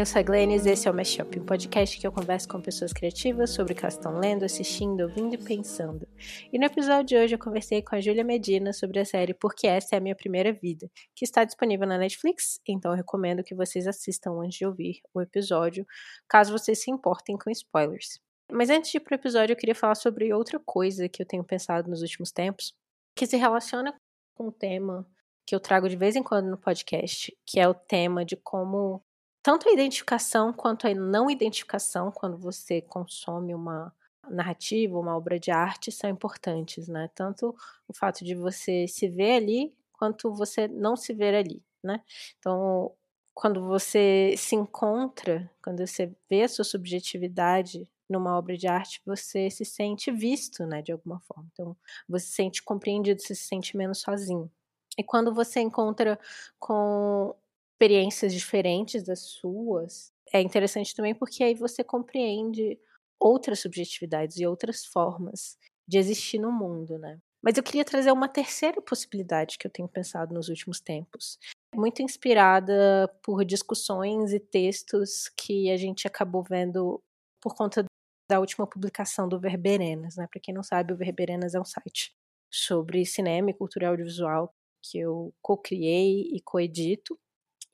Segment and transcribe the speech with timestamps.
[0.00, 2.60] eu sou a Glennis e esse é o Mashup, um podcast que eu converso com
[2.60, 6.06] pessoas criativas sobre o que elas estão lendo, assistindo, ouvindo e pensando.
[6.52, 9.66] E no episódio de hoje eu conversei com a Júlia Medina sobre a série Porque
[9.66, 13.56] Essa é a Minha Primeira Vida, que está disponível na Netflix, então eu recomendo que
[13.56, 15.84] vocês assistam antes de ouvir o episódio,
[16.28, 18.20] caso vocês se importem com spoilers.
[18.52, 21.26] Mas antes de ir para o episódio, eu queria falar sobre outra coisa que eu
[21.26, 22.72] tenho pensado nos últimos tempos,
[23.16, 23.92] que se relaciona
[24.36, 25.04] com um tema
[25.44, 29.02] que eu trago de vez em quando no podcast, que é o tema de como
[29.48, 33.90] tanto a identificação quanto a não identificação, quando você consome uma
[34.28, 37.08] narrativa, uma obra de arte, são importantes, né?
[37.14, 37.56] Tanto
[37.88, 42.02] o fato de você se ver ali, quanto você não se ver ali, né?
[42.38, 42.92] Então,
[43.32, 49.48] quando você se encontra, quando você vê a sua subjetividade numa obra de arte, você
[49.48, 51.48] se sente visto, né, de alguma forma.
[51.54, 51.74] Então,
[52.06, 54.52] você se sente compreendido, você se sente menos sozinho.
[54.98, 56.20] E quando você encontra
[56.58, 57.34] com
[57.78, 62.76] experiências diferentes das suas, é interessante também porque aí você compreende
[63.20, 67.18] outras subjetividades e outras formas de existir no mundo, né?
[67.40, 71.38] Mas eu queria trazer uma terceira possibilidade que eu tenho pensado nos últimos tempos,
[71.74, 77.00] muito inspirada por discussões e textos que a gente acabou vendo
[77.40, 77.84] por conta
[78.28, 80.26] da última publicação do Verberenas, né?
[80.30, 82.12] Para quem não sabe, o Verberenas é um site
[82.52, 87.18] sobre cinema e cultura audiovisual que eu co-criei e coedito.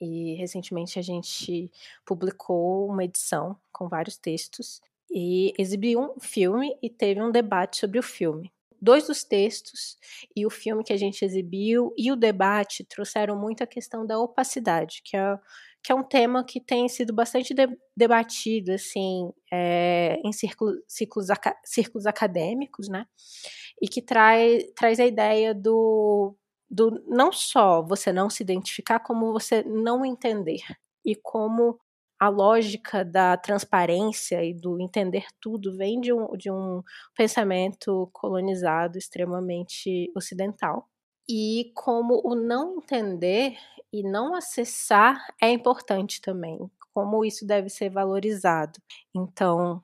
[0.01, 1.71] E recentemente a gente
[2.05, 7.99] publicou uma edição com vários textos e exibiu um filme e teve um debate sobre
[7.99, 8.53] o filme.
[8.81, 9.97] Dois dos textos
[10.37, 14.19] e o filme que a gente exibiu e o debate trouxeram muito a questão da
[14.19, 15.39] opacidade, que é,
[15.83, 21.29] que é um tema que tem sido bastante de, debatido assim é, em círculos, círculos,
[21.65, 23.07] círculos acadêmicos, né?
[23.81, 26.37] E que traz a ideia do
[26.75, 30.61] do não só você não se identificar, como você não entender.
[31.05, 31.79] E como
[32.19, 36.83] a lógica da transparência e do entender tudo vem de um, de um
[37.17, 40.89] pensamento colonizado extremamente ocidental.
[41.29, 43.57] E como o não entender
[43.93, 46.59] e não acessar é importante também,
[46.93, 48.81] como isso deve ser valorizado.
[49.15, 49.83] Então,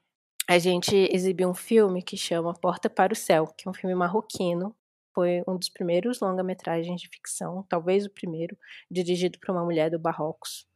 [0.49, 3.95] a gente exibiu um filme que chama Porta para o Céu, que é um filme
[3.95, 4.75] marroquino,
[5.21, 8.57] foi um dos primeiros longa-metragens de ficção, talvez o primeiro,
[8.91, 10.67] dirigido por uma mulher do Barrocos.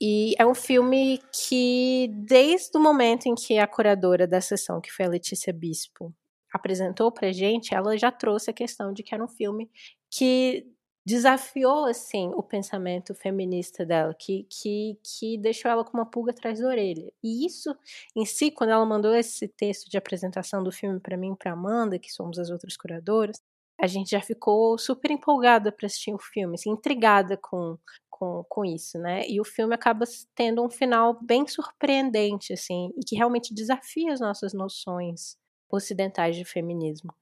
[0.00, 4.90] E é um filme que, desde o momento em que a curadora da sessão, que
[4.90, 6.12] foi a Letícia Bispo,
[6.52, 9.70] apresentou pra gente, ela já trouxe a questão de que era um filme
[10.10, 10.66] que
[11.06, 16.58] desafiou assim o pensamento feminista dela, que, que, que deixou ela com uma pulga atrás
[16.58, 17.12] da orelha.
[17.22, 17.74] E isso
[18.16, 21.98] em si, quando ela mandou esse texto de apresentação do filme para mim para Amanda,
[21.98, 23.40] que somos as outras curadoras,
[23.80, 27.78] a gente já ficou super empolgada para assistir o filme, assim, intrigada com,
[28.10, 29.26] com, com isso, né?
[29.26, 30.04] E o filme acaba
[30.34, 35.36] tendo um final bem surpreendente, assim, e que realmente desafia as nossas noções
[35.70, 37.14] ocidentais de feminismo.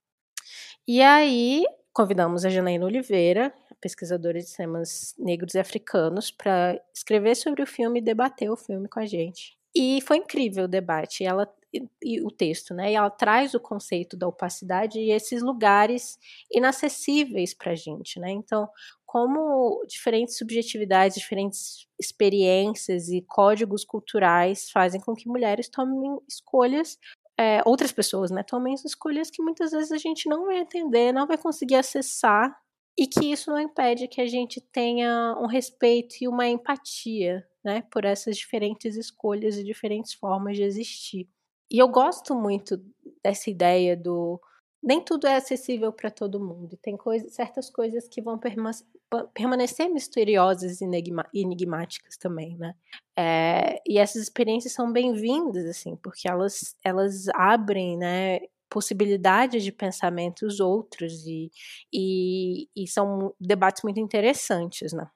[0.87, 7.63] E aí, convidamos a Janaína Oliveira, pesquisadora de cinemas negros e africanos, para escrever sobre
[7.63, 9.57] o filme e debater o filme com a gente.
[9.73, 11.25] E foi incrível o debate.
[11.25, 12.93] Ela e, o texto, né?
[12.93, 16.19] E ela traz o conceito da opacidade e esses lugares
[16.53, 18.31] inacessíveis para a gente, né?
[18.31, 18.69] Então,
[19.07, 26.99] como diferentes subjetividades, diferentes experiências e códigos culturais fazem com que mulheres tomem escolhas
[27.39, 31.27] é, outras pessoas, né, tomem escolhas que muitas vezes a gente não vai entender, não
[31.27, 32.53] vai conseguir acessar,
[32.99, 37.83] e que isso não impede que a gente tenha um respeito e uma empatia, né,
[37.93, 41.29] por essas diferentes escolhas e diferentes formas de existir.
[41.71, 42.81] E eu gosto muito
[43.23, 44.41] dessa ideia do
[44.83, 46.77] nem tudo é acessível para todo mundo.
[46.81, 48.71] Tem coisa, certas coisas que vão perma
[49.35, 50.85] permanecer misteriosas e
[51.35, 52.75] enigmáticas também, né?
[53.19, 58.41] É, e essas experiências são bem-vindas, assim, porque elas, elas abrem, né,
[58.71, 61.51] possibilidades de pensamentos outros e,
[61.93, 65.09] e, e são debates muito interessantes, né?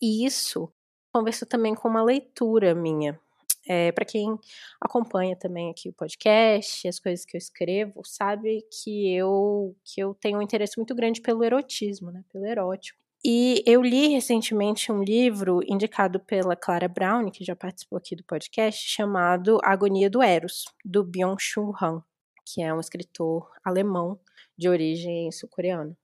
[0.00, 0.72] E isso
[1.12, 3.20] conversou também com uma leitura minha,
[3.72, 4.36] é, para quem
[4.80, 10.12] acompanha também aqui o podcast, as coisas que eu escrevo, sabe que eu que eu
[10.12, 12.98] tenho um interesse muito grande pelo erotismo, né, pelo erótico.
[13.24, 18.24] E eu li recentemente um livro indicado pela Clara Brown, que já participou aqui do
[18.24, 22.02] podcast, chamado Agonia do Eros, do Byung-Chul Han,
[22.44, 24.18] que é um escritor alemão
[24.58, 25.96] de origem sul-coreana.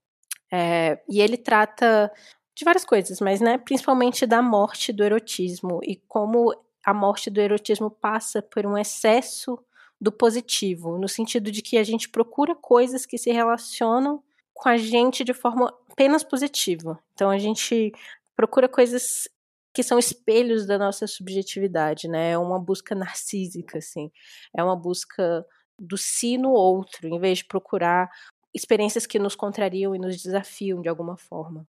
[0.53, 2.13] É, e ele trata
[2.55, 6.55] de várias coisas, mas né, principalmente da morte do erotismo e como
[6.87, 9.59] a morte do erotismo passa por um excesso
[10.01, 14.23] do positivo, no sentido de que a gente procura coisas que se relacionam
[14.55, 17.03] com a gente de forma apenas positiva.
[17.13, 17.93] Então a gente
[18.37, 19.29] procura coisas
[19.75, 22.31] que são espelhos da nossa subjetividade, né?
[22.31, 24.11] É uma busca narcísica, assim.
[24.57, 25.45] É uma busca
[25.79, 28.09] do si no outro, em vez de procurar
[28.55, 31.67] experiências que nos contrariam e nos desafiam de alguma forma.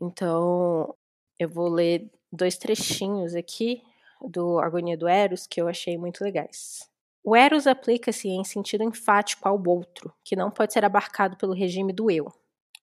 [0.00, 0.94] Então,
[1.38, 3.82] eu vou ler dois trechinhos aqui
[4.20, 6.88] do Agonia do Eros que eu achei muito legais.
[7.24, 11.92] O Eros aplica-se em sentido enfático ao outro, que não pode ser abarcado pelo regime
[11.92, 12.32] do eu.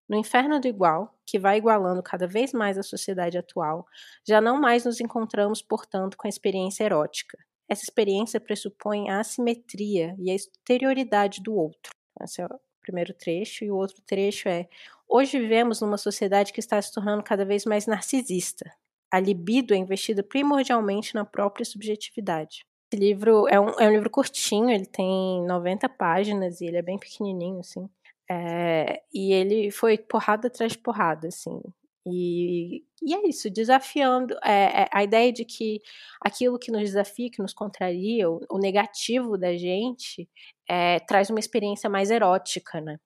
[0.08, 3.86] No inferno do igual, que vai igualando cada vez mais a sociedade atual,
[4.28, 7.38] já não mais nos encontramos, portanto, com a experiência erótica.
[7.70, 11.94] Essa experiência pressupõe a assimetria e a exterioridade do outro.
[12.22, 14.68] Esse é o primeiro trecho, e o outro trecho é:
[15.08, 18.70] Hoje vivemos numa sociedade que está se tornando cada vez mais narcisista.
[19.14, 22.66] A libido é investida primordialmente na própria subjetividade.
[22.92, 26.82] Esse livro é um, é um livro curtinho, ele tem 90 páginas e ele é
[26.82, 27.88] bem pequenininho, assim.
[28.28, 31.62] É, e ele foi porrada atrás de porrada, assim.
[32.08, 35.80] E, e é isso, desafiando é, é, a ideia de que
[36.20, 40.28] aquilo que nos desafia, que nos contraria, o, o negativo da gente,
[40.68, 42.98] é, traz uma experiência mais erótica, né?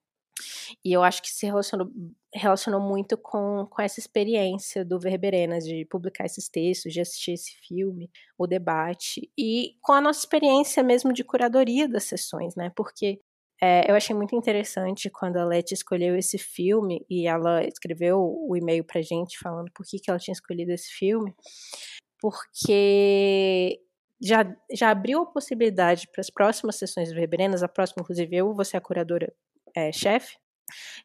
[0.84, 1.90] E eu acho que se relacionou,
[2.34, 7.54] relacionou muito com, com essa experiência do Verberenas, de publicar esses textos, de assistir esse
[7.68, 12.72] filme, o debate, e com a nossa experiência mesmo de curadoria das sessões, né?
[12.76, 13.20] Porque
[13.62, 18.56] é, eu achei muito interessante quando a Leti escolheu esse filme e ela escreveu o
[18.56, 21.34] e-mail pra gente falando por que, que ela tinha escolhido esse filme,
[22.22, 23.80] porque
[24.22, 28.66] já, já abriu a possibilidade para as próximas sessões verberenas, a próxima, inclusive, eu vou
[28.66, 29.34] ser a curadora
[29.76, 30.38] é, chefe,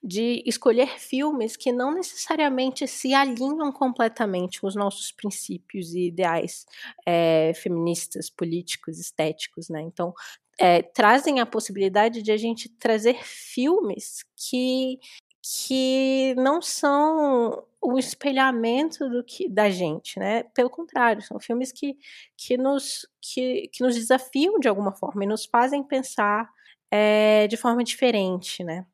[0.03, 6.67] de escolher filmes que não necessariamente se alinham completamente com os nossos princípios e ideais
[7.07, 9.81] é, feministas, políticos, estéticos, né?
[9.83, 10.13] Então,
[10.59, 14.99] é, trazem a possibilidade de a gente trazer filmes que
[15.43, 20.45] que não são o espelhamento do que da gente, né?
[20.55, 21.99] Pelo contrário, são filmes que,
[22.37, 26.49] que, nos, que, que nos desafiam de alguma forma e nos fazem pensar
[26.89, 28.87] é, de forma diferente, né?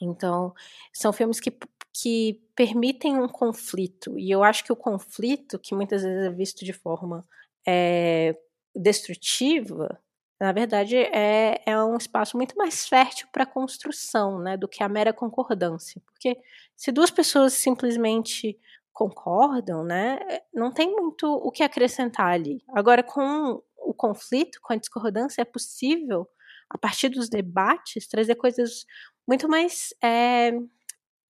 [0.00, 0.54] Então,
[0.92, 1.56] são filmes que,
[1.92, 4.18] que permitem um conflito.
[4.18, 7.24] E eu acho que o conflito, que muitas vezes é visto de forma
[7.66, 8.36] é,
[8.74, 10.00] destrutiva,
[10.38, 14.88] na verdade é, é um espaço muito mais fértil para construção, né, do que a
[14.88, 16.00] mera concordância.
[16.04, 16.38] Porque
[16.76, 18.58] se duas pessoas simplesmente
[18.92, 20.18] concordam, né,
[20.54, 22.62] não tem muito o que acrescentar ali.
[22.74, 26.28] Agora, com o conflito, com a discordância, é possível,
[26.68, 28.84] a partir dos debates, trazer coisas
[29.26, 30.52] muito mais é,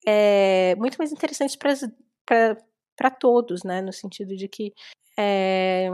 [0.06, 4.74] é, muito mais interessantes para todos, né, no sentido de que
[5.18, 5.90] é,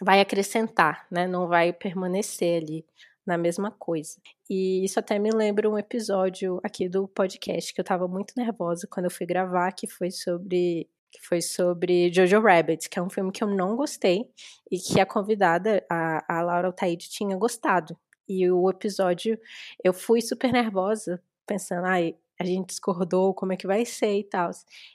[0.00, 1.26] vai acrescentar, né?
[1.26, 2.84] Não vai permanecer ali
[3.26, 4.16] na mesma coisa.
[4.48, 8.88] E isso até me lembra um episódio aqui do podcast que eu tava muito nervosa
[8.90, 13.08] quando eu fui gravar, que foi sobre que foi sobre Jojo Rabbit, que é um
[13.08, 14.30] filme que eu não gostei
[14.70, 17.96] e que a convidada, a, a Laura Altaide, tinha gostado.
[18.28, 19.38] E o episódio,
[19.82, 24.24] eu fui super nervosa, pensando, ai, a gente discordou, como é que vai ser e
[24.24, 24.50] tal.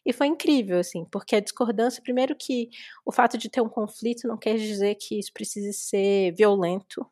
[0.06, 2.70] E foi incrível, assim, porque a discordância, primeiro que
[3.06, 7.06] o fato de ter um conflito não quer dizer que isso precise ser violento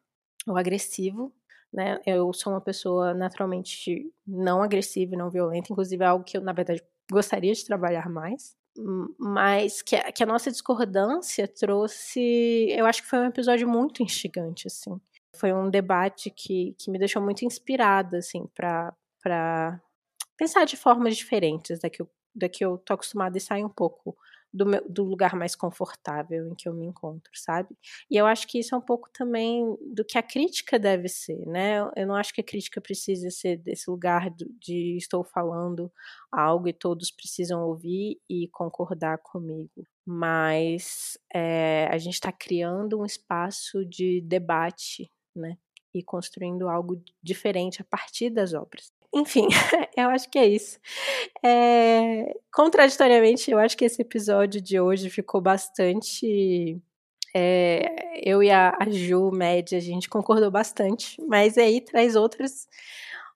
[0.47, 1.33] ou agressivo,
[1.73, 1.99] né?
[2.05, 6.41] Eu sou uma pessoa naturalmente não agressiva e não violenta, inclusive é algo que eu,
[6.41, 8.55] na verdade, gostaria de trabalhar mais.
[9.19, 12.67] Mas que a, que a nossa discordância trouxe.
[12.69, 14.99] Eu acho que foi um episódio muito instigante, assim.
[15.35, 18.93] Foi um debate que, que me deixou muito inspirada, assim, para
[20.37, 23.69] pensar de formas diferentes da que eu, da que eu tô acostumada e sair um
[23.69, 24.17] pouco
[24.53, 27.75] do, meu, do lugar mais confortável em que eu me encontro, sabe?
[28.09, 31.45] E eu acho que isso é um pouco também do que a crítica deve ser,
[31.45, 31.79] né?
[31.95, 35.91] Eu não acho que a crítica precisa ser desse lugar de estou falando
[36.31, 39.85] algo e todos precisam ouvir e concordar comigo.
[40.05, 45.57] Mas é, a gente está criando um espaço de debate, né?
[45.93, 48.91] E construindo algo diferente a partir das obras.
[49.13, 49.47] Enfim,
[49.97, 50.79] eu acho que é isso.
[51.43, 56.81] É, contraditoriamente, eu acho que esse episódio de hoje ficou bastante.
[57.35, 62.67] É, eu e a, a Ju, média, a gente concordou bastante, mas aí traz outras,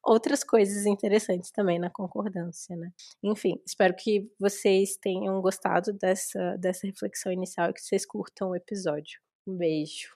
[0.03, 2.91] outras coisas interessantes também na concordância, né?
[3.23, 8.55] Enfim, espero que vocês tenham gostado dessa, dessa reflexão inicial e que vocês curtam o
[8.55, 9.19] episódio.
[9.47, 10.15] Um beijo.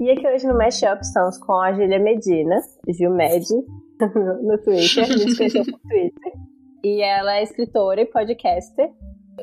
[0.00, 3.44] E aqui hoje no Mashup estamos com a Julia Medina, Gilmed,
[4.42, 6.32] no Twitter, a gente conheceu no Twitter.
[6.82, 8.90] E ela é escritora e podcaster.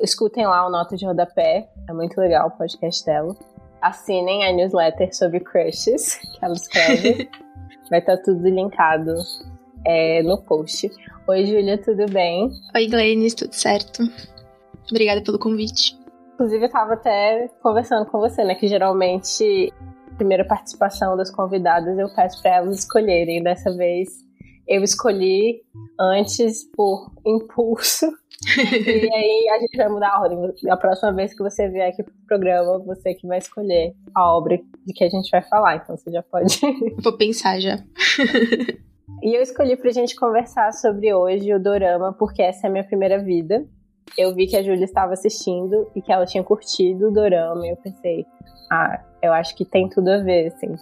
[0.01, 3.35] Escutem lá o Nota de Rodapé, é muito legal o podcast dela.
[3.83, 7.29] assinem a newsletter sobre crushes que ela escreve.
[7.91, 9.13] Vai estar tá tudo linkado
[9.85, 10.89] é, no post.
[11.27, 12.49] Oi, Júlia, tudo bem?
[12.73, 14.01] Oi, Glennis, tudo certo?
[14.89, 15.95] Obrigada pelo convite.
[16.33, 18.55] Inclusive, eu estava até conversando com você, né?
[18.55, 19.71] Que geralmente,
[20.17, 23.41] primeira participação das convidadas, eu peço para elas escolherem.
[23.41, 24.09] Dessa vez,
[24.67, 25.61] eu escolhi
[25.99, 28.05] antes por impulso.
[28.57, 30.37] e aí a gente vai mudar a ordem.
[30.69, 34.59] A próxima vez que você vier aqui pro programa, você que vai escolher a obra
[34.85, 35.77] de que a gente vai falar.
[35.77, 36.59] Então você já pode.
[37.01, 37.77] Vou pensar já.
[39.23, 42.83] e eu escolhi pra gente conversar sobre hoje o Dorama, porque essa é a minha
[42.83, 43.65] primeira vida.
[44.17, 47.65] Eu vi que a Júlia estava assistindo e que ela tinha curtido o Dorama.
[47.65, 48.25] E eu pensei,
[48.71, 50.75] ah, eu acho que tem tudo a ver, assim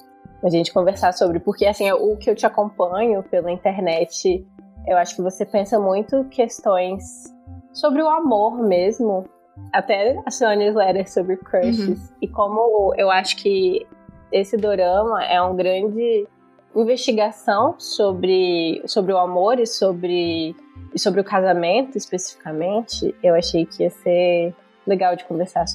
[0.45, 4.45] a gente conversar sobre, porque assim, o que eu te acompanho pela internet,
[4.85, 7.33] eu acho que você pensa muito questões
[7.73, 9.25] sobre o amor mesmo,
[9.73, 12.15] até a sua newsletter sobre crushes, uhum.
[12.21, 13.87] e como eu acho que
[14.31, 16.27] esse dorama é uma grande
[16.75, 20.55] investigação sobre, sobre o amor e sobre,
[20.93, 24.53] e sobre o casamento especificamente, eu achei que ia ser
[24.85, 25.65] legal de conversar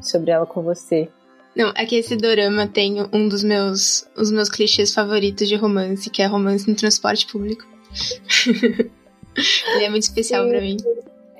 [0.00, 1.08] sobre ela com você.
[1.56, 6.10] Não, é que esse dorama tem um dos meus, os meus clichês favoritos de romance,
[6.10, 7.64] que é romance no transporte público.
[9.74, 10.76] Ele é muito especial para mim.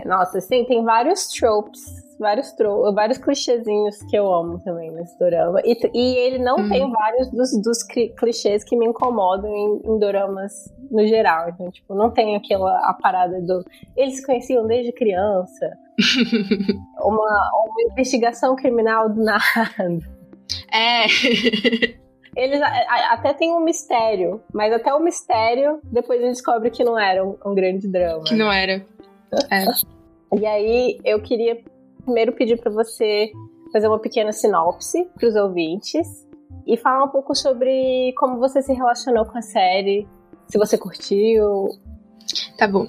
[0.06, 1.82] Nossa, sim, tem vários tropes,
[2.18, 5.60] vários tro vários clichêzinhos que eu amo também nesse dorama.
[5.64, 6.68] E, e ele não hum.
[6.68, 7.82] tem vários dos, dos
[8.18, 11.48] clichês que me incomodam em, em doramas no geral.
[11.48, 13.64] Então, tipo, não tem aquela a parada do.
[13.96, 15.76] Eles se conheciam desde criança.
[17.00, 19.42] uma, uma investigação criminal do nada.
[20.72, 21.06] É.
[22.36, 22.60] Eles
[23.10, 27.24] até tem um mistério, mas até o mistério, depois a gente descobre que não era
[27.24, 28.24] um, um grande drama.
[28.24, 28.84] Que não era.
[29.50, 29.64] É.
[30.38, 31.62] E aí, eu queria
[32.04, 33.30] primeiro pedir para você
[33.72, 36.26] fazer uma pequena sinopse para os ouvintes
[36.66, 40.06] e falar um pouco sobre como você se relacionou com a série,
[40.48, 41.68] se você curtiu.
[42.58, 42.88] Tá bom.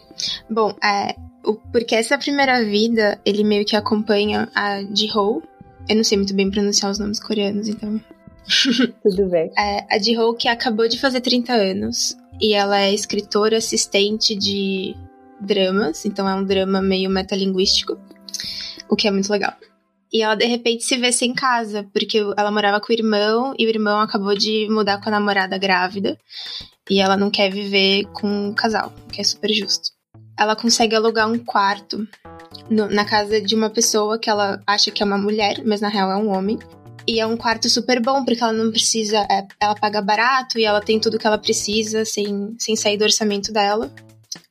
[0.50, 1.16] Bom, é,
[1.48, 5.42] o, porque essa primeira vida, ele meio que acompanha a Ji-Ho.
[5.88, 8.00] Eu não sei muito bem pronunciar os nomes coreanos, então.
[9.01, 9.51] Tudo bem.
[9.58, 12.18] É, a Ji-Ho que acabou de fazer 30 anos.
[12.42, 14.96] E ela é escritora assistente de
[15.39, 17.98] dramas, então é um drama meio metalinguístico,
[18.89, 19.54] o que é muito legal.
[20.13, 23.66] E ela de repente se vê sem casa, porque ela morava com o irmão e
[23.66, 26.18] o irmão acabou de mudar com a namorada grávida.
[26.89, 29.97] E ela não quer viver com um casal, que é super justo.
[30.38, 32.08] Ela consegue alugar um quarto
[32.70, 35.88] no, na casa de uma pessoa que ela acha que é uma mulher, mas na
[35.88, 36.60] real é um homem.
[37.08, 39.25] E é um quarto super bom, porque ela não precisa.
[39.32, 43.06] É, ela paga barato e ela tem tudo que ela precisa sem, sem sair do
[43.06, 43.91] orçamento dela.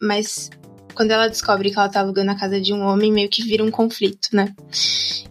[0.01, 0.51] Mas
[0.95, 3.63] quando ela descobre que ela tá alugando a casa de um homem, meio que vira
[3.63, 4.55] um conflito, né?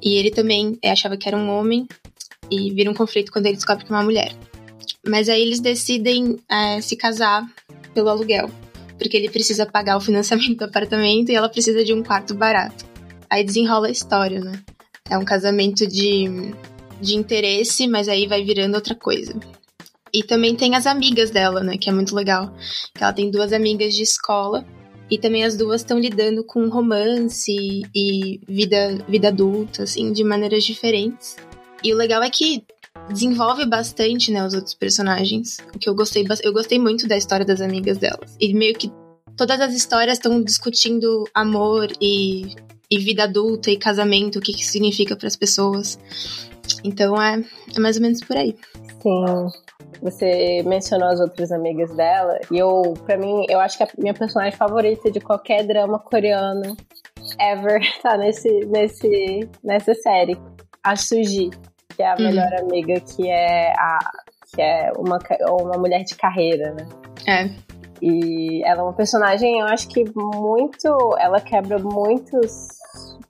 [0.02, 1.88] E ele também achava que era um homem
[2.52, 4.36] e vira um conflito quando ele descobre que é uma mulher.
[5.08, 7.44] Mas aí eles decidem é, se casar
[7.96, 8.52] pelo aluguel,
[8.98, 12.86] porque ele precisa pagar o financiamento do apartamento e ela precisa de um quarto barato.
[13.30, 14.54] Aí desenrola a história, né?
[15.10, 16.54] É um casamento de,
[17.02, 19.38] de interesse, mas aí vai virando outra coisa.
[20.14, 21.78] E também tem as amigas dela, né?
[21.78, 22.54] Que é muito legal.
[23.00, 24.66] Ela tem duas amigas de escola
[25.10, 27.52] e também as duas estão lidando com romance
[27.94, 31.36] e vida, vida adulta, assim, de maneiras diferentes.
[31.84, 32.64] E o legal é que
[33.10, 35.58] desenvolve bastante, né, os outros personagens.
[35.74, 38.36] O que eu gostei, eu gostei muito da história das amigas delas.
[38.40, 38.92] E meio que
[39.36, 42.56] todas as histórias estão discutindo amor e,
[42.90, 46.00] e vida adulta e casamento, o que, que significa para as pessoas.
[46.84, 47.44] Então é,
[47.76, 48.56] é mais ou menos por aí.
[49.02, 49.48] Sim.
[50.02, 54.14] Você mencionou as outras amigas dela, e eu, para mim, eu acho que a minha
[54.14, 56.76] personagem favorita de qualquer drama coreano
[57.40, 60.38] ever tá nesse, nesse, nessa série.
[60.84, 61.50] A Suji,
[61.96, 62.24] que é a uhum.
[62.24, 64.00] melhor amiga, que é a
[64.54, 65.20] que é uma,
[65.62, 66.88] uma mulher de carreira, né?
[67.28, 67.50] É.
[68.02, 71.16] E ela é uma personagem, eu acho que muito.
[71.20, 72.70] Ela quebra muitos.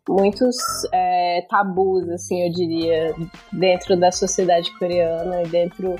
[0.07, 0.55] Muitos
[0.93, 3.15] é, tabus, assim, eu diria,
[3.51, 5.95] dentro da sociedade coreana e dentro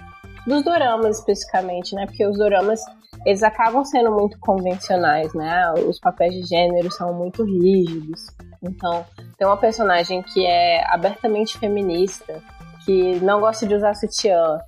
[0.45, 2.05] dos doramas especificamente, né?
[2.05, 2.81] Porque os doramas
[3.25, 5.73] eles acabam sendo muito convencionais, né?
[5.87, 8.27] Os papéis de gênero são muito rígidos.
[8.61, 9.03] Então,
[9.37, 12.43] tem uma personagem que é abertamente feminista,
[12.85, 14.59] que não gosta de usar sutiã,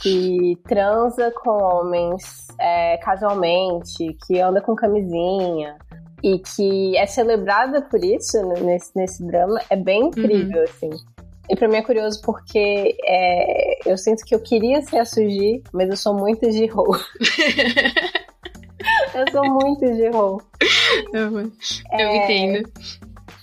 [0.00, 5.76] que transa com homens é, casualmente, que anda com camisinha
[6.22, 10.64] e que é celebrada por isso nesse, nesse drama, é bem incrível, uhum.
[10.64, 10.90] assim.
[11.48, 15.62] E pra mim é curioso porque é, eu sinto que eu queria ser a Suji,
[15.72, 16.64] mas eu sou muito de
[19.14, 20.40] eu sou muito de Eu,
[21.12, 21.52] eu
[21.92, 22.72] é, entendo.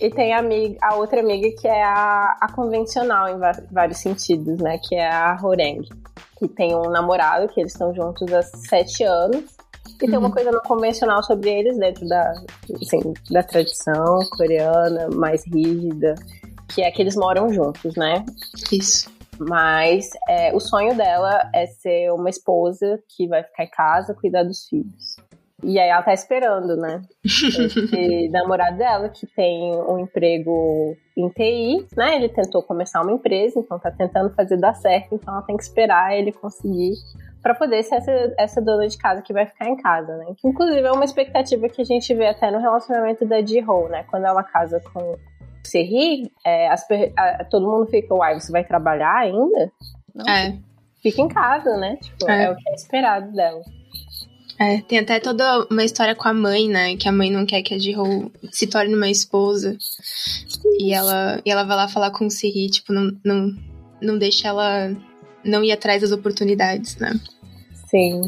[0.02, 3.40] E tem a, amiga, a outra amiga que é a, a convencional em
[3.72, 4.80] vários sentidos, né?
[4.80, 5.88] Que é a Horeng.
[6.40, 9.44] Que tem um namorado, que eles estão juntos há sete anos.
[10.02, 10.34] E tem uma uhum.
[10.34, 12.34] coisa não convencional sobre eles dentro da,
[12.82, 16.16] assim, da tradição coreana, mais rígida,
[16.74, 18.26] que é que eles moram juntos, né?
[18.72, 19.08] Isso.
[19.38, 24.44] Mas é, o sonho dela é ser uma esposa que vai ficar em casa, cuidar
[24.44, 25.18] dos filhos.
[25.64, 27.02] E aí ela tá esperando, né?
[27.24, 32.16] Esse namorado dela, que tem um emprego em TI, né?
[32.16, 35.64] Ele tentou começar uma empresa, então tá tentando fazer dar certo, então ela tem que
[35.64, 36.94] esperar ele conseguir
[37.42, 40.34] para poder ser essa, essa dona de casa que vai ficar em casa, né?
[40.38, 44.04] Que inclusive é uma expectativa que a gente vê até no relacionamento da Ji-Ho, né?
[44.10, 45.16] Quando ela casa com
[45.64, 46.86] Serri, é, as,
[47.18, 49.72] a, todo mundo fica, uai, você vai trabalhar ainda?
[50.14, 50.58] Não, é.
[51.02, 51.98] Fica em casa, né?
[51.98, 52.46] Tipo, é.
[52.46, 53.62] é o que é esperado dela.
[54.62, 56.96] É, tem até toda uma história com a mãe, né?
[56.96, 59.76] Que a mãe não quer que a Ji-Ho se torne uma esposa.
[60.78, 63.56] E ela, e ela vai lá falar com o Siri, tipo, não, não,
[64.00, 64.96] não deixa ela
[65.44, 67.20] não ir atrás das oportunidades, né?
[67.90, 68.22] Sim.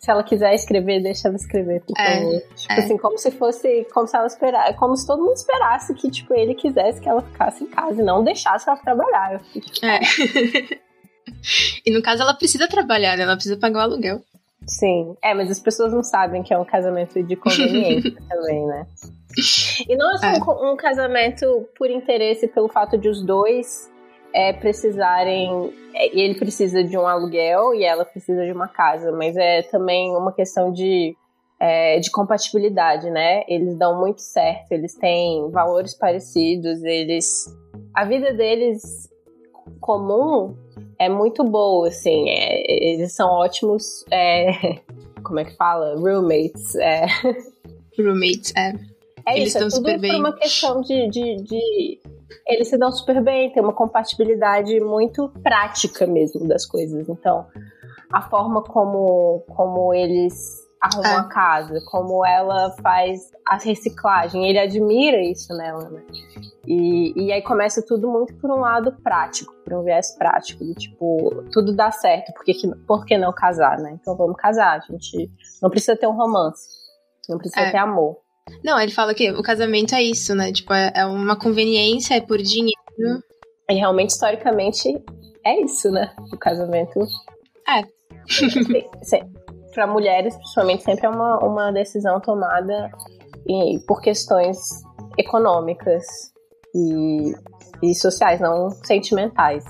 [0.00, 2.42] Se ela quiser escrever, deixa ela escrever, por é, favor.
[2.56, 2.78] Tipo é.
[2.78, 6.34] assim, como se fosse, como se ela esperasse, como se todo mundo esperasse que, tipo,
[6.34, 9.34] ele quisesse que ela ficasse em casa e não deixasse ela trabalhar.
[9.34, 10.00] Eu tipo, é.
[11.84, 13.24] e no caso ela precisa trabalhar, né?
[13.24, 14.22] Ela precisa pagar o aluguel.
[14.66, 15.16] Sim.
[15.22, 18.86] É, mas as pessoas não sabem que é um casamento de conveniência também, né?
[19.88, 20.38] E não é só é.
[20.38, 23.90] Um, um casamento por interesse, pelo fato de os dois
[24.32, 25.72] é, precisarem.
[25.92, 30.16] É, ele precisa de um aluguel e ela precisa de uma casa, mas é também
[30.16, 31.16] uma questão de,
[31.58, 33.42] é, de compatibilidade, né?
[33.48, 37.46] Eles dão muito certo, eles têm valores parecidos, eles.
[37.92, 39.08] A vida deles
[39.80, 40.56] comum
[40.98, 42.28] é muito boa, assim.
[42.28, 44.04] É, eles são ótimos.
[44.10, 44.80] É,
[45.22, 45.94] como é que fala?
[45.96, 46.74] Roommates.
[46.76, 47.06] É.
[47.98, 48.74] Roommates, é.
[49.26, 52.00] É eles isso, é tudo por uma questão de, de, de
[52.46, 57.08] eles se dão super bem, tem uma compatibilidade muito prática mesmo das coisas.
[57.08, 57.46] Então,
[58.12, 61.20] a forma como, como eles arrumam é.
[61.20, 66.02] a casa, como ela faz a reciclagem, ele admira isso nela, né?
[66.66, 70.74] E, e aí começa tudo muito por um lado prático, por um viés prático, de
[70.74, 72.52] tipo, tudo dá certo, por que,
[72.86, 73.96] por que não casar, né?
[74.00, 75.30] Então vamos casar, a gente
[75.62, 76.68] não precisa ter um romance,
[77.28, 77.70] não precisa é.
[77.70, 78.18] ter amor.
[78.62, 80.52] Não, ele fala que o casamento é isso, né?
[80.52, 82.74] Tipo, é, é uma conveniência, é por dinheiro.
[83.70, 85.02] E realmente, historicamente,
[85.44, 86.14] é isso, né?
[86.30, 87.00] O casamento.
[87.66, 87.82] É.
[89.74, 92.90] Para mulheres, principalmente, sempre é uma, uma decisão tomada
[93.86, 94.56] por questões
[95.18, 96.04] econômicas
[96.74, 97.32] e,
[97.82, 99.64] e sociais, não sentimentais.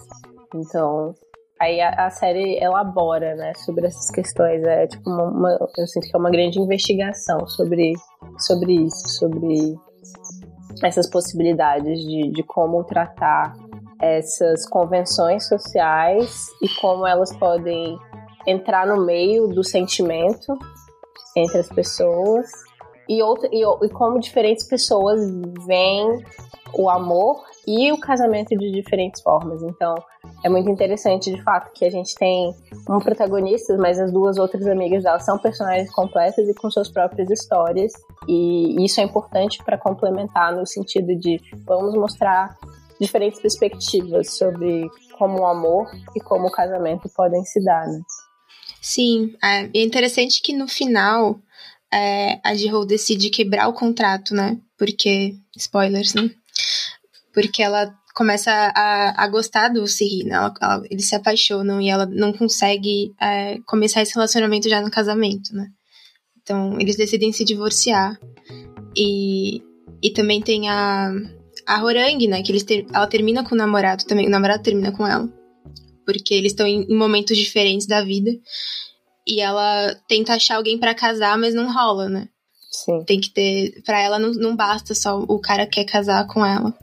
[0.55, 1.15] Então,
[1.61, 4.63] Aí a, a, série elabora, né, sobre essas questões.
[4.65, 7.93] É tipo uma, uma, eu sinto que é uma grande investigação sobre,
[8.39, 9.75] sobre isso, sobre
[10.83, 13.57] essas possibilidades de, de como tratar
[14.01, 17.97] essas convenções sociais e como elas podem
[18.47, 20.59] entrar no meio do sentimento
[21.37, 22.47] entre as pessoas
[23.09, 25.21] e, outra, e, e como diferentes pessoas
[25.67, 26.25] veem
[26.73, 29.63] o amor e o casamento de diferentes formas.
[29.63, 29.95] Então,
[30.45, 32.55] é muito interessante, de fato, que a gente tem
[32.89, 37.31] um protagonista, mas as duas outras amigas dela são personagens completas e com suas próprias
[37.31, 37.93] histórias.
[38.29, 42.57] E isso é importante para complementar no sentido de vamos mostrar
[43.01, 48.01] diferentes perspectivas sobre como o amor e como o casamento podem se dar, né?
[48.85, 51.41] Sim, é, é interessante que no final
[51.91, 54.59] é, a G-Ho decide quebrar o contrato, né?
[54.77, 56.31] Porque, spoilers, né?
[57.33, 60.35] porque ela começa a, a gostar do Siri, né?
[60.35, 64.91] Ela, ela, eles se apaixonam e ela não consegue é, começar esse relacionamento já no
[64.91, 65.67] casamento, né?
[66.43, 68.21] Então, eles decidem se divorciar.
[68.95, 69.63] E,
[70.03, 71.11] e também tem a,
[71.67, 72.43] a Horang, né?
[72.43, 74.27] Que eles ter, ela termina com o namorado também.
[74.27, 75.27] O namorado termina com ela.
[76.05, 78.31] Porque eles estão em, momentos diferentes da vida.
[79.27, 82.29] E ela tenta achar alguém para casar, mas não rola, né?
[82.71, 83.05] Sim.
[83.05, 83.83] Tem que ter.
[83.85, 86.77] Pra ela não, não basta só o cara quer casar com ela.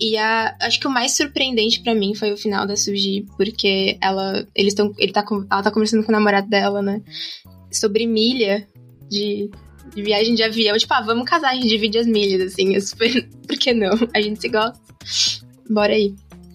[0.00, 3.96] E a, acho que o mais surpreendente para mim foi o final da Suji, porque
[4.02, 7.00] ela, eles estão, ele tá, ela tá conversando com o namorado dela, né?
[7.70, 8.66] Sobre milha
[9.08, 9.50] de,
[9.94, 10.76] de viagem de avião.
[10.76, 12.74] Tipo, ah, vamos casar, a gente divide as milhas, assim.
[12.74, 13.28] É super.
[13.46, 13.92] Por que não?
[14.12, 14.80] A gente se gosta.
[15.70, 16.14] Bora aí.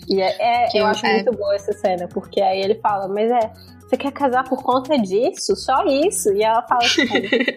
[0.10, 1.14] E é, é eu, eu, acho é...
[1.14, 3.52] muito boa essa cena, porque aí ele fala, mas é,
[3.90, 5.56] você quer casar por conta disso?
[5.56, 6.32] Só isso?
[6.34, 7.06] E ela fala assim,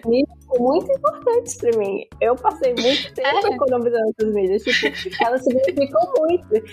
[0.05, 2.05] milhas muito importantes pra mim.
[2.19, 3.55] Eu passei muito tempo é.
[3.55, 4.63] economizando essas milhas.
[4.63, 6.63] Tipo, elas significam muito.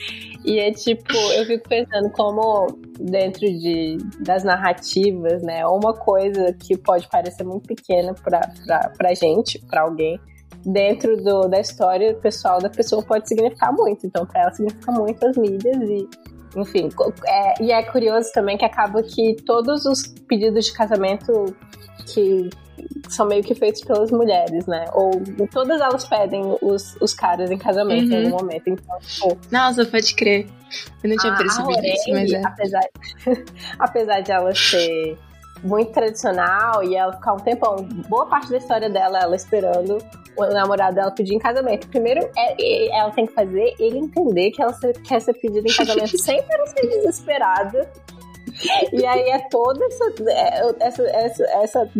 [0.45, 2.67] E é tipo, eu fico pensando como
[2.99, 5.67] dentro de, das narrativas, né?
[5.67, 10.19] Uma coisa que pode parecer muito pequena pra, pra, pra gente, pra alguém,
[10.65, 14.07] dentro do, da história pessoal da pessoa pode significar muito.
[14.07, 16.09] Então, para ela significa muito as mídias e
[16.57, 16.89] enfim,
[17.27, 21.55] é, e é curioso também que acaba que todos os pedidos de casamento
[22.07, 22.51] que
[23.09, 24.87] são meio que feitos pelas mulheres, né?
[24.95, 25.11] Ou
[25.53, 28.21] todas elas pedem os, os caras em casamento uhum.
[28.21, 28.69] em algum momento.
[28.69, 30.49] Então, tipo, Nossa, pode crer.
[31.03, 32.43] Eu não tinha percebido isso, mas é.
[32.45, 32.89] Apesar,
[33.79, 35.19] apesar de ela ser
[35.63, 37.77] muito tradicional e ela ficar um tempão,
[38.09, 39.99] boa parte da história dela, ela esperando
[40.37, 41.89] o namorado dela pedir em casamento.
[41.89, 45.77] Primeiro, é, é, ela tem que fazer ele entender que ela quer ser pedida em
[45.77, 47.91] casamento sem ela ser desesperada.
[48.93, 51.91] E aí é todo essa, é, essa, essa, essa,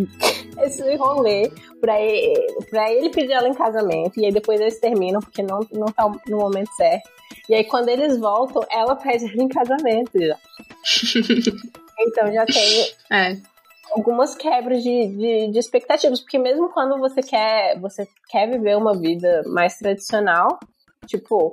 [0.61, 4.19] esse rolê pra ele, pra ele pedir ela em casamento.
[4.19, 7.09] E aí depois eles terminam, porque não, não tá no momento certo.
[7.49, 10.37] E aí quando eles voltam, ela pede ele em casamento já.
[11.99, 12.91] então já tem.
[13.11, 13.50] É
[13.91, 18.97] algumas quebras de, de, de, expectativas, porque mesmo quando você quer, você quer viver uma
[18.97, 20.59] vida mais tradicional,
[21.05, 21.51] tipo,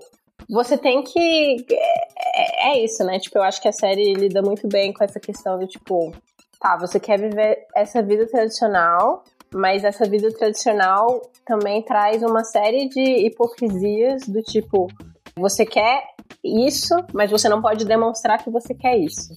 [0.48, 1.66] você tem que.
[1.70, 3.18] É, é, isso, né?
[3.18, 6.12] Tipo, eu acho que a série lida muito bem com essa questão do tipo,
[6.61, 12.88] tá, você quer viver essa vida tradicional, mas essa vida tradicional também traz uma série
[12.88, 14.88] de hipocrisias do tipo,
[15.37, 16.03] você quer
[16.44, 19.37] isso, mas você não pode demonstrar que você quer isso.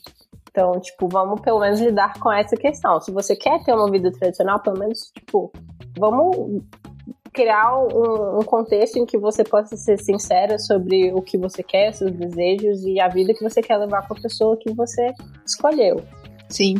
[0.51, 2.99] Então, tipo, vamos pelo menos lidar com essa questão.
[2.99, 5.51] Se você quer ter uma vida tradicional, pelo menos, tipo,
[5.97, 6.61] vamos
[7.33, 11.93] criar um, um, contexto em que você possa ser sincera sobre o que você quer,
[11.93, 15.13] seus desejos e a vida que você quer levar com a pessoa que você
[15.45, 16.03] escolheu.
[16.49, 16.75] Sim.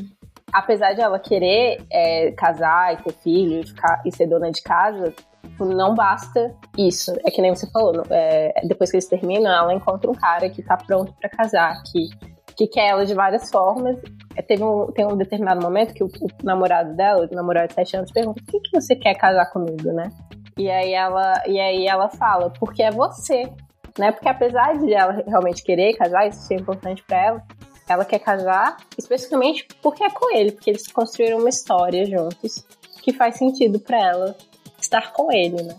[0.52, 4.62] Apesar de ela querer é, casar e ter filho e, ficar, e ser dona de
[4.62, 7.14] casa, tipo, não basta isso.
[7.26, 10.62] É que nem você falou, é, depois que eles terminam, ela encontra um cara que
[10.62, 12.10] tá pronto para casar, que
[12.56, 13.98] que quer ela de várias formas.
[14.36, 17.74] É, teve um, tem um determinado momento que o, o namorado dela, o namorado de
[17.74, 20.10] 7 anos, pergunta: por que, que você quer casar comigo, né?
[20.58, 23.52] E aí ela, e aí ela fala: porque é você.
[23.98, 24.12] Né?
[24.12, 27.44] Porque apesar de ela realmente querer casar, isso ser importante para ela,
[27.90, 32.66] ela quer casar especificamente porque é com ele, porque eles construíram uma história juntos
[33.02, 34.36] que faz sentido para ela
[34.80, 35.76] estar com ele, né?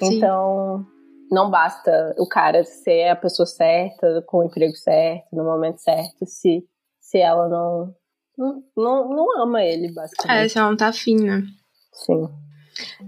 [0.00, 0.16] Sim.
[0.16, 0.84] Então,
[1.32, 6.26] não basta o cara ser a pessoa certa, com o emprego certo, no momento certo,
[6.26, 6.62] se,
[7.00, 7.94] se ela não,
[8.76, 10.44] não, não ama ele, basicamente.
[10.44, 11.42] É, se ela não tá afim, né?
[11.90, 12.28] Sim.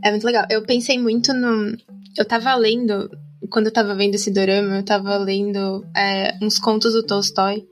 [0.02, 0.46] É muito legal.
[0.50, 1.76] Eu pensei muito no.
[2.16, 3.10] Eu tava lendo,
[3.50, 7.66] quando eu tava vendo esse dorama, eu tava lendo é, uns contos do Tolstói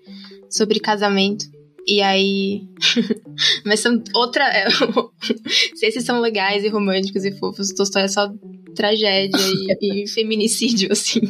[0.50, 1.46] sobre casamento.
[1.86, 2.68] E aí.
[3.64, 4.44] Mas são outra.
[4.52, 4.68] É,
[5.76, 8.30] se esses são legais e românticos e fofos, o Tolstói é só
[8.74, 9.38] tragédia
[9.80, 11.20] e, e feminicídio, assim.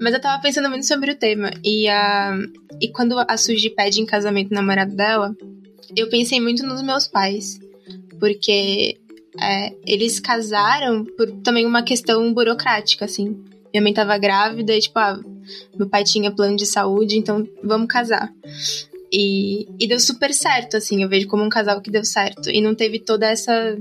[0.00, 1.50] Mas eu tava pensando muito sobre o tema.
[1.64, 2.36] E, a,
[2.80, 5.34] e quando a Suji pede em casamento o namorado dela,
[5.96, 7.58] eu pensei muito nos meus pais.
[8.18, 8.98] Porque
[9.40, 13.44] é, eles casaram por também uma questão burocrática, assim.
[13.72, 15.20] Minha mãe tava grávida e, tipo, ah,
[15.76, 18.32] meu pai tinha plano de saúde, então vamos casar.
[19.12, 21.02] E, e deu super certo, assim.
[21.02, 22.50] Eu vejo como um casal que deu certo.
[22.50, 23.76] E não teve toda essa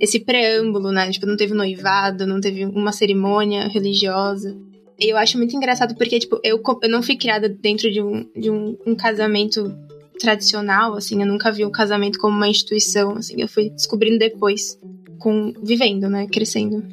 [0.00, 1.10] esse preâmbulo, né?
[1.10, 4.56] Tipo, não teve noivado, não teve uma cerimônia religiosa.
[4.98, 8.26] E eu acho muito engraçado porque, tipo, eu, eu não fui criada dentro de um,
[8.36, 9.74] de um, um casamento
[10.18, 14.78] tradicional, assim, eu nunca vi o casamento como uma instituição, assim, eu fui descobrindo depois,
[15.18, 16.84] com vivendo, né, crescendo.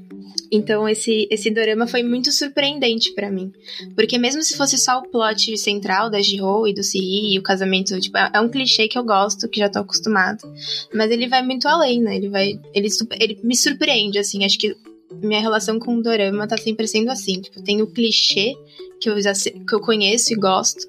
[0.51, 3.51] Então esse esse dorama foi muito surpreendente para mim,
[3.95, 7.43] porque mesmo se fosse só o plot central da Jihyo e do Siri e o
[7.43, 10.41] casamento, tipo, é, é um clichê que eu gosto, que já tô acostumado,
[10.93, 12.15] mas ele vai muito além, né?
[12.17, 12.87] Ele vai ele
[13.19, 14.75] ele me surpreende assim, acho que
[15.21, 18.55] minha relação com o dorama tá sempre sendo assim, tipo, tem o clichê
[18.99, 20.87] que eu já que eu conheço e gosto,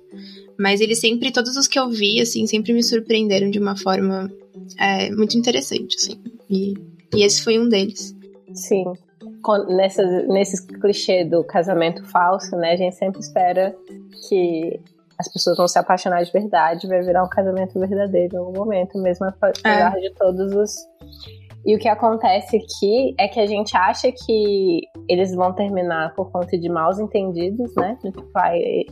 [0.58, 4.30] mas ele sempre todos os que eu vi assim sempre me surpreenderam de uma forma
[4.78, 6.20] é, muito interessante, assim.
[6.48, 6.74] E,
[7.14, 8.14] e esse foi um deles.
[8.54, 8.84] Sim,
[9.68, 12.72] nessa, nesse clichê do casamento falso, né?
[12.72, 13.74] A gente sempre espera
[14.28, 14.80] que
[15.18, 18.98] as pessoas vão se apaixonar de verdade, vai virar um casamento verdadeiro em algum momento,
[19.00, 20.00] mesmo apesar é.
[20.00, 20.74] de todos os.
[21.64, 26.30] E o que acontece aqui é que a gente acha que eles vão terminar por
[26.32, 27.96] conta de maus entendidos, né?
[28.02, 28.28] Tipo,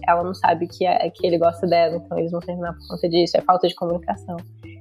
[0.06, 3.08] ela não sabe que, é, que ele gosta dela, então eles vão terminar por conta
[3.08, 4.36] disso, é falta de comunicação.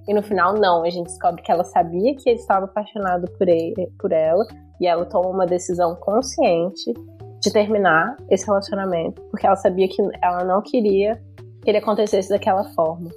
[0.07, 3.49] E no final, não, a gente descobre que ela sabia que ele estava apaixonado por,
[3.49, 4.45] ele, por ela,
[4.79, 6.93] e ela toma uma decisão consciente
[7.41, 11.19] de terminar esse relacionamento, porque ela sabia que ela não queria
[11.63, 13.09] que ele acontecesse daquela forma.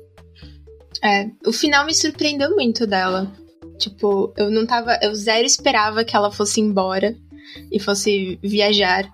[1.04, 3.30] É, o final me surpreendeu muito dela.
[3.82, 4.96] Tipo, eu não tava.
[5.02, 7.16] Eu zero esperava que ela fosse embora
[7.70, 9.04] e fosse viajar.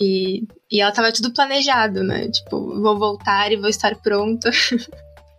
[0.00, 2.28] E, e ela tava tudo planejado, né?
[2.30, 4.52] Tipo, vou voltar e vou estar pronta.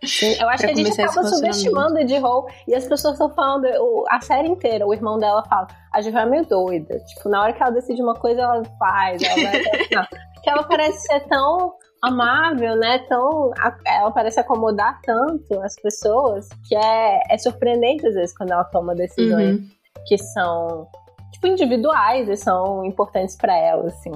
[0.04, 3.66] Sim, eu acho que a gente acaba subestimando de Ho e as pessoas estão falando
[4.10, 4.86] a série inteira.
[4.86, 6.98] O irmão dela fala: a Jill é meio doida.
[7.00, 9.22] Tipo, na hora que ela decide uma coisa, ela faz.
[9.22, 12.98] Ela vai Porque ela parece ser tão amável, né?
[13.08, 13.50] Tão,
[13.86, 18.94] ela parece acomodar tanto as pessoas que é, é surpreendente às vezes quando ela toma
[18.94, 19.68] decisões uhum.
[20.06, 20.88] que são
[21.32, 24.12] tipo individuais e são importantes para ela, assim.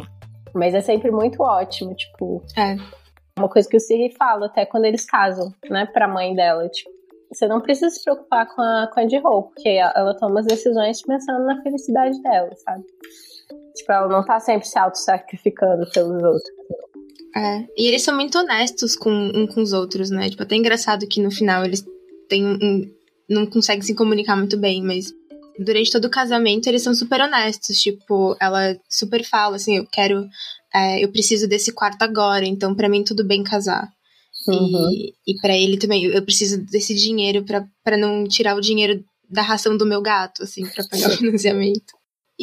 [0.54, 2.42] Mas é sempre muito ótimo, tipo.
[2.56, 2.76] É.
[3.38, 6.90] Uma coisa que o Siri fala até quando eles casam, né, pra mãe dela, tipo,
[7.32, 10.46] você não precisa se preocupar com a, com a de Ho, porque ela toma as
[10.46, 12.84] decisões pensando na felicidade dela, sabe?
[13.74, 16.52] Tipo, ela não tá sempre se auto-sacrificando pelos outros.
[17.34, 20.28] É, e eles são muito honestos com um com os outros, né?
[20.28, 21.84] Tipo, até engraçado que no final eles
[22.28, 22.90] têm um,
[23.28, 25.12] não conseguem se comunicar muito bem, mas
[25.58, 27.78] durante todo o casamento eles são super honestos.
[27.78, 30.26] Tipo, ela super fala assim: eu quero,
[30.74, 33.88] é, eu preciso desse quarto agora, então para mim tudo bem casar.
[34.48, 34.90] Uhum.
[34.90, 39.42] E, e para ele também, eu preciso desse dinheiro para não tirar o dinheiro da
[39.42, 41.92] ração do meu gato, assim, para pagar o financiamento.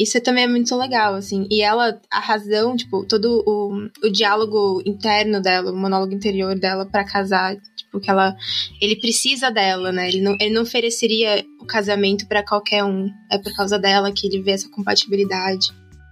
[0.00, 1.46] Isso também é muito legal, assim.
[1.50, 6.86] E ela, a razão, tipo, todo o, o diálogo interno dela, o monólogo interior dela
[6.86, 8.34] para casar, tipo, que ela.
[8.80, 10.08] Ele precisa dela, né?
[10.08, 13.10] Ele não, ele não ofereceria o casamento para qualquer um.
[13.30, 15.68] É por causa dela que ele vê essa compatibilidade.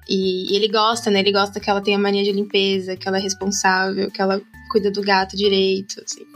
[0.07, 1.21] E, e, ele gosta, né?
[1.21, 4.39] Ele gosta que ela tenha mania de limpeza, que ela é responsável, que ela
[4.71, 6.27] cuida do gato direito, assim.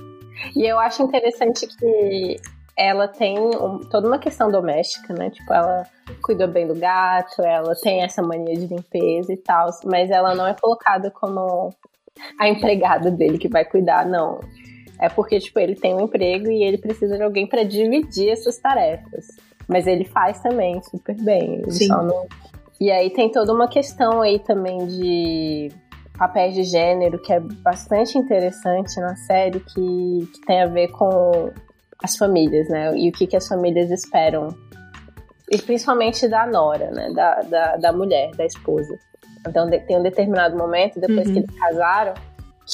[0.57, 2.41] E eu acho interessante que
[2.77, 5.31] ela tem um, toda uma questão doméstica, né?
[5.31, 5.87] Tipo, ela
[6.23, 10.47] cuida bem do gato, ela tem essa mania de limpeza e tal, mas ela não
[10.47, 11.71] é colocada como
[12.39, 14.41] a empregada dele que vai cuidar, não.
[14.99, 18.59] É porque, tipo, ele tem um emprego e ele precisa de alguém para dividir essas
[18.59, 19.27] tarefas.
[19.69, 21.69] Mas ele faz também super bem.
[21.71, 21.89] Sim.
[21.89, 22.27] Não...
[22.81, 25.71] E aí tem toda uma questão aí também de
[26.17, 31.51] papéis de gênero que é bastante interessante na série, que, que tem a ver com
[32.03, 32.97] as famílias, né?
[32.97, 34.49] E o que, que as famílias esperam.
[35.51, 37.13] E principalmente da nora, né?
[37.15, 38.99] Da, da, da mulher, da esposa.
[39.47, 41.33] Então tem um determinado momento, depois uhum.
[41.33, 42.15] que eles casaram,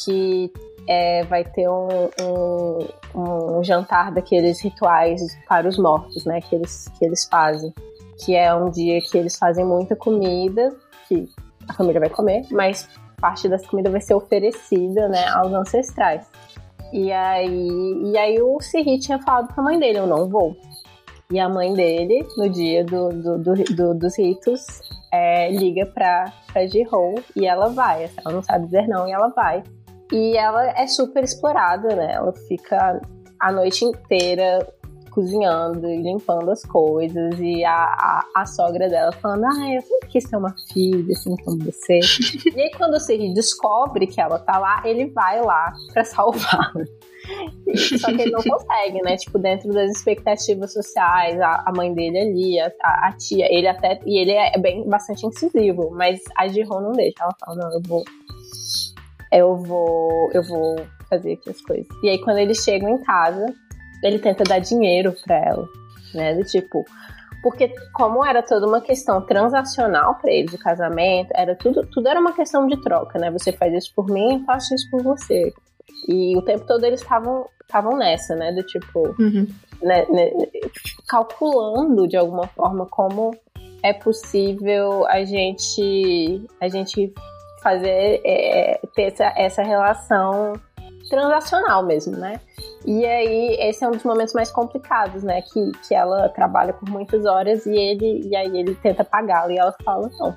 [0.04, 0.52] que
[0.86, 1.88] é, vai ter um,
[2.22, 6.40] um, um, jantar daqueles rituais para os mortos, né?
[6.40, 7.72] Que eles, que eles fazem.
[8.24, 10.74] Que é um dia que eles fazem muita comida,
[11.08, 11.28] que
[11.68, 12.88] a família vai comer, mas
[13.20, 16.24] parte dessa comida vai ser oferecida, né, aos ancestrais.
[16.92, 20.56] E aí, e aí o Siri tinha falado pra mãe dele, eu não vou.
[21.30, 24.64] E a mãe dele, no dia do, do, do, do dos ritos,
[25.12, 28.10] é, liga pra, pra Ji-Ho e ela vai.
[28.24, 29.62] Ela não sabe dizer não e ela vai.
[30.10, 32.12] E ela é super explorada, né?
[32.14, 33.00] Ela fica
[33.38, 34.66] a noite inteira
[35.18, 37.40] cozinhando e limpando as coisas.
[37.40, 41.34] E a, a, a, sogra dela falando: Ah, eu sempre quis ter uma filha assim
[41.44, 41.98] como você.
[42.54, 46.84] e aí, quando o Siri descobre que ela tá lá, ele vai lá pra salvá-la.
[48.00, 49.16] Só que ele não consegue, né?
[49.16, 52.70] Tipo, dentro das expectativas sociais, a, a mãe dele ali, a,
[53.08, 53.98] a, tia, ele até.
[54.06, 57.16] E ele é bem bastante incisivo, mas a Jihon não deixa.
[57.20, 58.04] Ela fala, não, eu vou.
[59.32, 60.30] Eu vou.
[60.32, 60.76] Eu vou
[61.10, 61.88] fazer aqui as coisas.
[62.04, 63.52] E aí, quando eles chegam em casa,
[64.02, 65.68] ele tenta dar dinheiro para ela,
[66.14, 66.34] né?
[66.34, 66.84] Do tipo,
[67.42, 72.20] porque como era toda uma questão transacional para eles o casamento, era tudo, tudo era
[72.20, 73.30] uma questão de troca, né?
[73.30, 75.52] Você faz isso por mim, eu faço isso por você.
[76.08, 78.50] E o tempo todo eles estavam estavam nessa, né?
[78.52, 79.46] Do tipo, uhum.
[79.82, 80.30] né, né,
[81.06, 83.36] calculando de alguma forma como
[83.82, 87.12] é possível a gente a gente
[87.62, 90.54] fazer é, ter essa, essa relação
[91.08, 92.40] transacional mesmo, né?
[92.86, 95.42] E aí, esse é um dos momentos mais complicados, né?
[95.42, 99.58] Que, que ela trabalha por muitas horas e ele e aí ele tenta pagá-la e
[99.58, 100.36] ela fala, não.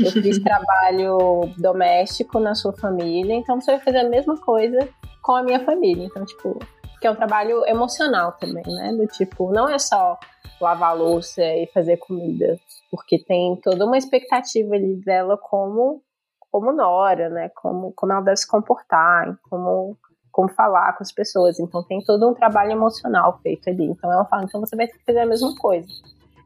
[0.00, 4.88] Eu fiz trabalho doméstico na sua família, então você vai fazer a mesma coisa
[5.22, 6.04] com a minha família.
[6.04, 6.58] Então, tipo,
[7.00, 8.92] que é um trabalho emocional também, né?
[8.92, 10.18] Do tipo, não é só
[10.60, 12.58] lavar louça e fazer comida,
[12.90, 16.02] porque tem toda uma expectativa ali dela como
[16.50, 17.50] como Nora, né?
[17.54, 19.96] Como, como ela deve se comportar, como,
[20.32, 21.58] como falar com as pessoas.
[21.60, 23.84] Então tem todo um trabalho emocional feito ali.
[23.84, 25.88] Então ela fala, então você vai ter que fazer a mesma coisa.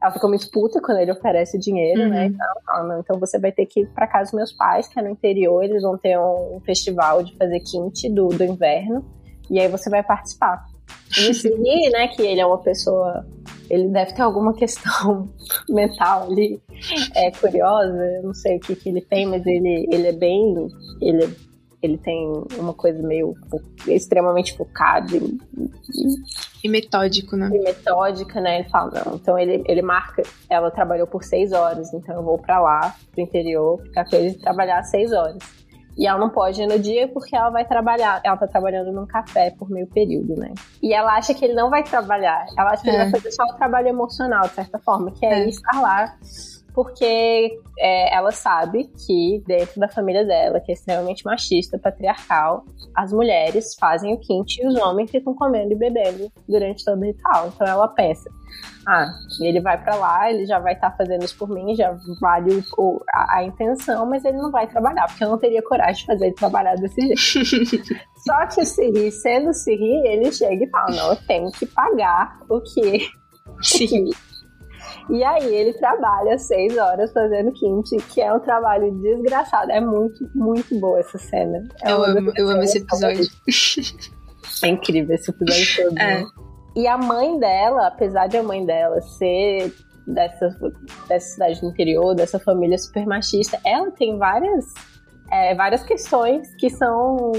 [0.01, 2.05] Ela fica muito puta quando ele oferece dinheiro, né?
[2.05, 2.11] uhum.
[2.11, 2.25] né?
[2.27, 4.87] Então ela fala, não, então você vai ter que ir pra casa dos meus pais,
[4.87, 9.03] que é no interior, eles vão ter um, festival de fazer quinte do, do inverno,
[9.49, 10.65] e aí você vai participar.
[11.17, 13.25] E seguir, né, que ele é uma pessoa
[13.69, 15.29] ele deve ter alguma questão
[15.69, 16.61] mental ali
[17.15, 20.55] é, curiosa, eu não sei o que, que ele tem, mas ele, ele é bem.
[21.01, 21.35] Ele,
[21.81, 23.35] ele tem uma coisa meio
[23.87, 26.15] extremamente focada e, e,
[26.63, 27.49] e, metódico, né?
[27.53, 28.59] E metódica, né?
[28.59, 29.15] Ele fala, não.
[29.15, 33.21] Então ele, ele marca, ela trabalhou por seis horas, então eu vou para lá, pro
[33.21, 35.37] interior, ficar com ele trabalhar seis horas.
[35.97, 38.21] E ela não pode ir no dia porque ela vai trabalhar.
[38.23, 40.53] Ela tá trabalhando num café por meio período, né?
[40.81, 42.45] E ela acha que ele não vai trabalhar.
[42.57, 42.93] Ela acha que é.
[42.93, 45.47] ele vai fazer só o trabalho emocional, de certa forma, que é, é.
[45.47, 46.13] estar lá
[46.75, 53.13] porque é, ela sabe que dentro da família dela, que é extremamente machista, patriarcal, as
[53.13, 57.47] mulheres fazem o quinte e os homens ficam comendo e bebendo durante todo o ritual.
[57.47, 58.29] Então ela pensa,
[58.85, 59.07] ah,
[59.39, 62.61] ele vai para lá, ele já vai estar tá fazendo isso por mim, já vale
[62.77, 66.05] o, a, a, intenção, mas ele não vai trabalhar, porque eu não teria coragem de
[66.05, 67.95] fazer ele trabalhar desse jeito.
[68.27, 72.37] Só que o Siri, sendo Siri, ele chega e fala, não, eu tenho que pagar
[72.49, 73.07] o que...
[73.61, 74.09] Sim.
[75.09, 79.71] E aí ele trabalha seis horas fazendo kimchi, que é um trabalho desgraçado.
[79.71, 81.67] É muito, muito boa essa cena.
[81.83, 83.25] É eu amo, eu amo esse episódio.
[84.63, 85.95] É incrível esse episódio todo.
[86.01, 86.23] É.
[86.75, 89.73] E a mãe dela, apesar de a mãe dela ser
[90.05, 90.49] dessa,
[91.07, 94.73] dessa cidade do interior, dessa família super machista, ela tem várias,
[95.31, 97.31] é, várias questões que são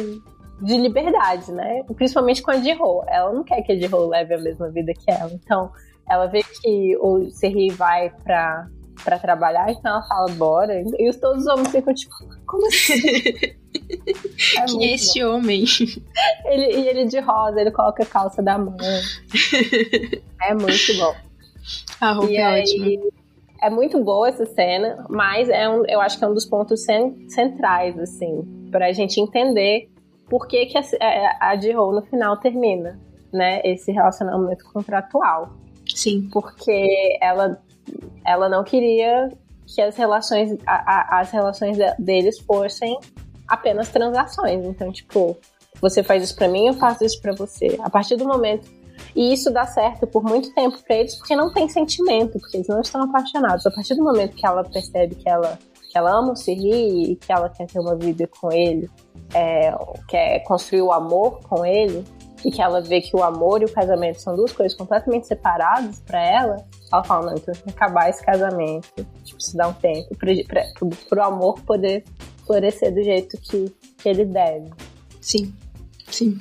[0.62, 1.83] de liberdade, né?
[1.96, 3.05] Principalmente com a Ji-Ho.
[3.09, 5.31] Ela não quer que a Ji-Ho leve a mesma vida que ela.
[5.33, 5.70] Então,
[6.08, 8.68] ela vê que o Serri vai pra,
[9.04, 10.82] pra trabalhar, então ela fala, bora.
[10.98, 12.14] E os, todos os homens ficam tipo,
[12.46, 12.94] como assim?
[14.56, 15.36] é Quem é esse bom.
[15.36, 15.64] homem?
[16.44, 18.76] Ele, e ele de rosa, ele coloca a calça da mão.
[20.42, 21.14] é muito bom.
[22.00, 23.10] A roupa e é aí, ótima.
[23.62, 26.84] É muito boa essa cena, mas é um, eu acho que é um dos pontos
[26.84, 29.88] centrais, assim, pra gente entender
[30.28, 32.98] por que, que a, a, a no final termina,
[33.32, 33.60] né?
[33.64, 35.56] Esse relacionamento contratual.
[35.96, 36.28] Sim.
[36.30, 37.59] Porque ela,
[38.24, 39.30] ela não queria
[39.66, 42.98] que as relações, a, a, as relações deles fossem
[43.48, 44.64] apenas transações.
[44.66, 45.37] Então, tipo,
[45.80, 47.78] você faz isso para mim, eu faço isso para você.
[47.82, 48.68] A partir do momento
[49.14, 52.68] e isso dá certo por muito tempo para eles, porque não tem sentimento, porque eles
[52.68, 53.66] não estão apaixonados.
[53.66, 55.59] A partir do momento que ela percebe que ela,
[55.90, 58.90] que ela ama o Siri e que ela quer ter uma vida com ele,
[59.35, 59.74] é,
[60.09, 62.04] quer construir o amor com ele,
[62.46, 66.00] e que ela vê que o amor e o casamento são duas coisas completamente separadas
[66.06, 66.56] para ela,
[66.92, 70.16] ela fala, não, então tem que acabar esse casamento, tipo, se dar um tempo
[71.09, 72.04] para o amor poder
[72.46, 74.70] florescer do jeito que, que ele deve.
[75.20, 75.52] Sim,
[76.09, 76.38] sim.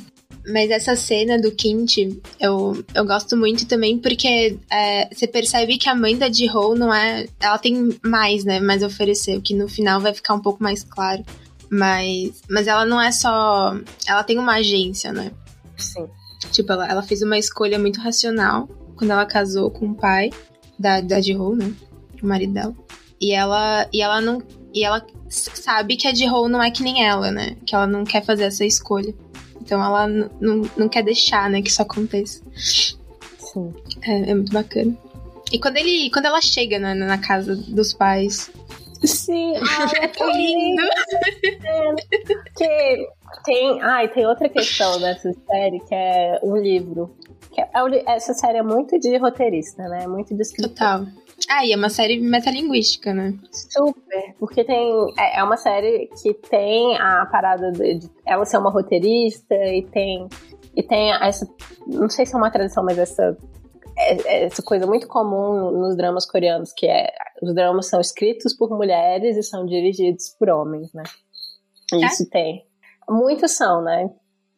[0.47, 1.97] Mas essa cena do Kint,
[2.39, 6.93] eu, eu gosto muito também porque é, você percebe que a mãe da Ji-Ho não
[6.93, 7.25] é.
[7.39, 8.59] Ela tem mais, né?
[8.59, 11.23] Mais a oferecer, o que no final vai ficar um pouco mais claro.
[11.67, 13.75] Mas, mas ela não é só.
[14.07, 15.31] Ela tem uma agência, né?
[15.77, 16.07] Sim.
[16.51, 20.29] Tipo, ela, ela fez uma escolha muito racional quando ela casou com o pai
[20.77, 21.73] da, da Ji-Ho, né?
[22.21, 22.75] O marido dela.
[23.19, 24.41] E ela, e ela não.
[24.73, 27.57] E ela sabe que a Ji-Ho não é que nem ela, né?
[27.65, 29.13] Que ela não quer fazer essa escolha.
[29.61, 32.43] Então ela não quer deixar, né, que isso aconteça.
[32.55, 33.73] Sim.
[34.03, 34.95] É, é muito bacana.
[35.51, 36.09] E quando ele.
[36.11, 38.51] Quando ela chega na, na casa dos pais.
[39.03, 40.81] Sim, ai, é tão lindo!
[42.55, 43.07] que
[43.43, 47.15] tem, ah, e tem outra questão dessa série que é o livro.
[47.51, 47.67] Que é,
[48.07, 50.07] essa série é muito de roteirista, né?
[50.07, 50.69] Muito de escritor.
[50.69, 51.05] Total.
[51.49, 53.33] Ah, e é uma série metalinguística, né?
[53.51, 55.13] Super, porque tem.
[55.17, 59.83] É, é uma série que tem a parada de, de ela ser uma roteirista e
[59.83, 60.27] tem.
[60.75, 61.47] E tem essa.
[61.87, 63.37] Não sei se é uma tradição, mas essa
[63.97, 68.53] é, é essa coisa muito comum nos dramas coreanos, que é os dramas são escritos
[68.53, 71.03] por mulheres e são dirigidos por homens, né?
[71.93, 72.05] É?
[72.05, 72.64] Isso tem.
[73.09, 74.09] Muitos são, né?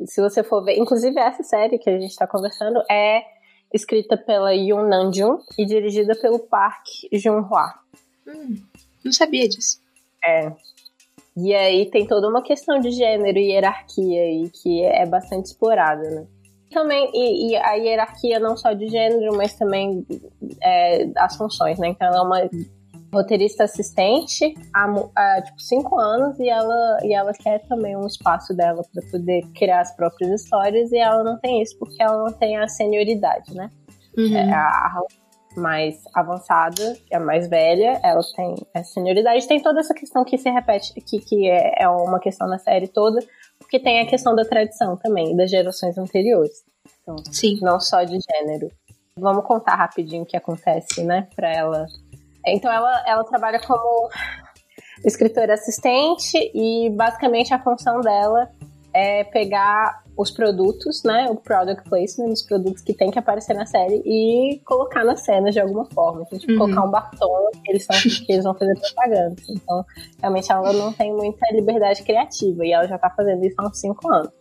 [0.05, 3.23] Se você for ver, inclusive essa série que a gente está conversando é
[3.73, 7.73] escrita pela Yoon Namjoon e dirigida pelo Park Joon-hwa.
[8.27, 8.55] Hum,
[9.03, 9.79] não sabia disso.
[10.25, 10.51] É.
[11.35, 16.09] E aí tem toda uma questão de gênero e hierarquia aí que é bastante explorada,
[16.09, 16.27] né?
[16.71, 20.05] Também, e, e a hierarquia não só de gênero, mas também
[20.61, 21.89] é, das funções, né?
[21.89, 22.49] Então ela é uma
[23.13, 28.53] roteirista assistente há, há, tipo cinco anos e ela e ela quer também um espaço
[28.53, 32.31] dela para poder criar as próprias histórias e ela não tem isso porque ela não
[32.33, 33.69] tem a senioridade, né?
[34.17, 34.35] Uhum.
[34.35, 35.01] É a
[35.55, 40.49] mais avançada, a mais velha, ela tem a senioridade, tem toda essa questão que se
[40.49, 43.19] repete, que, que é, é uma questão na série toda,
[43.57, 46.63] porque tem a questão da tradição também, das gerações anteriores.
[47.01, 47.59] Então, Sim.
[47.61, 48.71] Não só de gênero.
[49.17, 51.87] Vamos contar rapidinho o que acontece, né, para ela
[52.53, 54.09] então ela, ela trabalha como
[55.05, 58.49] escritora assistente e basicamente a função dela
[58.93, 63.67] é pegar os produtos, né, o product placement, os produtos que tem que aparecer na
[63.67, 66.23] série e colocar na cena de alguma forma.
[66.25, 66.57] Então, tipo, uhum.
[66.57, 67.95] colocar um batom que eles, são,
[68.25, 69.35] que eles vão fazer propaganda.
[69.47, 69.85] Então,
[70.19, 73.79] realmente ela não tem muita liberdade criativa e ela já tá fazendo isso há uns
[73.79, 74.31] 5 anos.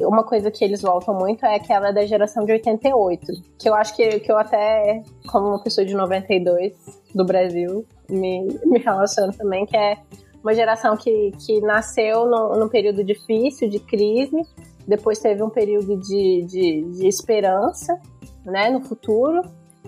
[0.00, 3.26] Uma coisa que eles voltam muito é que ela é da geração de 88,
[3.58, 6.72] que eu acho que, que eu até, como uma pessoa de 92
[7.14, 9.96] do Brasil, me, me relaciono também, que é
[10.42, 14.42] uma geração que, que nasceu num, num período difícil, de crise,
[14.86, 17.98] depois teve um período de, de, de esperança,
[18.44, 19.42] né, no futuro,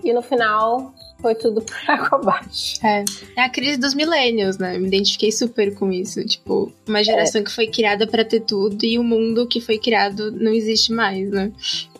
[0.05, 2.79] e no final foi tudo por água abaixo.
[2.85, 3.03] É.
[3.35, 4.77] é a crise dos millennials, né?
[4.77, 6.23] Me identifiquei super com isso.
[6.23, 7.43] Tipo, uma geração é.
[7.43, 11.29] que foi criada para ter tudo e o mundo que foi criado não existe mais,
[11.31, 11.51] né?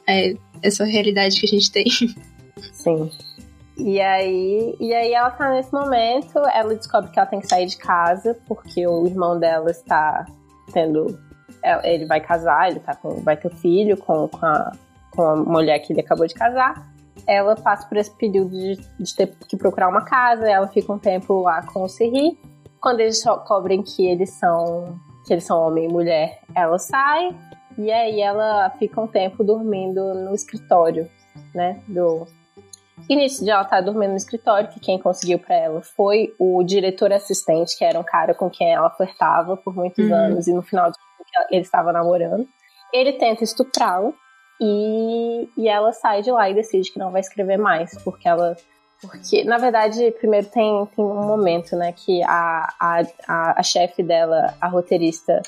[0.08, 1.86] É essa realidade que a gente tem.
[2.72, 3.10] Sim.
[3.78, 7.66] E aí, e aí ela tá nesse momento, ela descobre que ela tem que sair
[7.66, 10.26] de casa, porque o irmão dela está
[10.72, 11.20] tendo.
[11.84, 14.72] Ele vai casar, ele tá com, vai ter filho com, com, a,
[15.12, 16.94] com a mulher que ele acabou de casar.
[17.28, 20.99] Ela passa por esse período de, de ter que procurar uma casa, ela fica um
[20.99, 22.38] tempo lá com o Siri.
[22.80, 27.36] Quando eles descobrem que eles são que eles são homem e mulher, ela sai
[27.78, 31.09] e aí ela fica um tempo dormindo no escritório,
[31.51, 32.28] né, do,
[33.09, 36.63] e nesse dia ela tá dormindo no escritório, que quem conseguiu para ela foi o
[36.63, 40.16] diretor assistente, que era um cara com quem ela flertava por muitos uhum.
[40.16, 40.97] anos, e no final de
[41.51, 42.47] ele estava namorando.
[42.93, 44.13] Ele tenta estuprá-la
[44.60, 48.56] e, e ela sai de lá e decide que não vai escrever mais, porque ela.
[49.01, 54.01] Porque, na verdade, primeiro tem, tem um momento, né, que a, a, a, a chefe
[54.01, 55.41] dela, a roteirista,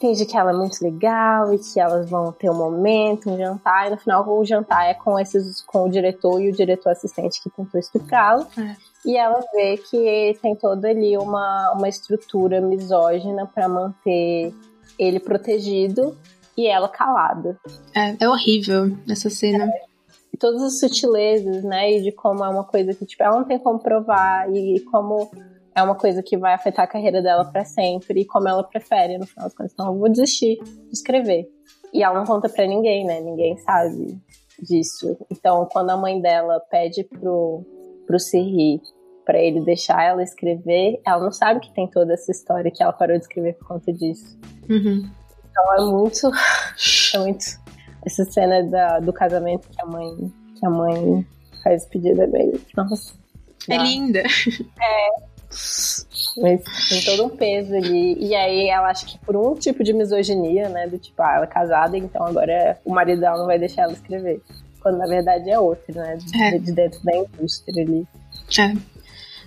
[0.00, 3.88] finge que ela é muito legal e que elas vão ter um momento, um jantar,
[3.88, 7.42] e no final o jantar é com esses com o diretor e o diretor assistente
[7.42, 8.46] que tentou estuprá-lo.
[8.56, 8.76] É.
[9.04, 14.54] E ela vê que tem toda ali uma, uma estrutura misógina para manter
[14.98, 16.16] ele protegido
[16.60, 17.58] e ela calada.
[17.94, 19.64] É, é horrível essa cena.
[19.64, 19.90] É.
[20.38, 21.92] Todas as sutilezas, né?
[21.92, 25.30] E de como é uma coisa que, tipo, ela não tem como provar e como
[25.74, 29.18] é uma coisa que vai afetar a carreira dela para sempre e como ela prefere
[29.18, 29.72] no final das contas.
[29.72, 31.48] Então eu vou desistir de escrever.
[31.92, 33.20] E ela não conta para ninguém, né?
[33.20, 34.18] Ninguém sabe
[34.62, 35.16] disso.
[35.30, 37.64] Então quando a mãe dela pede pro,
[38.06, 38.80] pro Siri
[39.24, 42.92] para ele deixar ela escrever, ela não sabe que tem toda essa história que ela
[42.92, 44.38] parou de escrever por conta disso.
[44.68, 45.08] Uhum.
[45.60, 46.30] Então é muito,
[47.14, 47.44] é muito
[48.04, 51.26] essa cena da, do casamento que a mãe que a mãe
[51.62, 53.14] faz pedido é bem, nossa.
[53.68, 54.20] É linda.
[54.20, 55.30] É,
[56.38, 58.16] mas tem todo um peso ali.
[58.18, 60.86] E aí ela acha que por um tipo de misoginia, né?
[60.86, 63.92] Do tipo, ah, ela é casada, então agora o marido dela não vai deixar ela
[63.92, 64.40] escrever.
[64.80, 66.16] Quando na verdade é outro, né?
[66.16, 66.58] De, é.
[66.58, 68.06] de dentro da indústria ali.
[68.58, 68.74] É.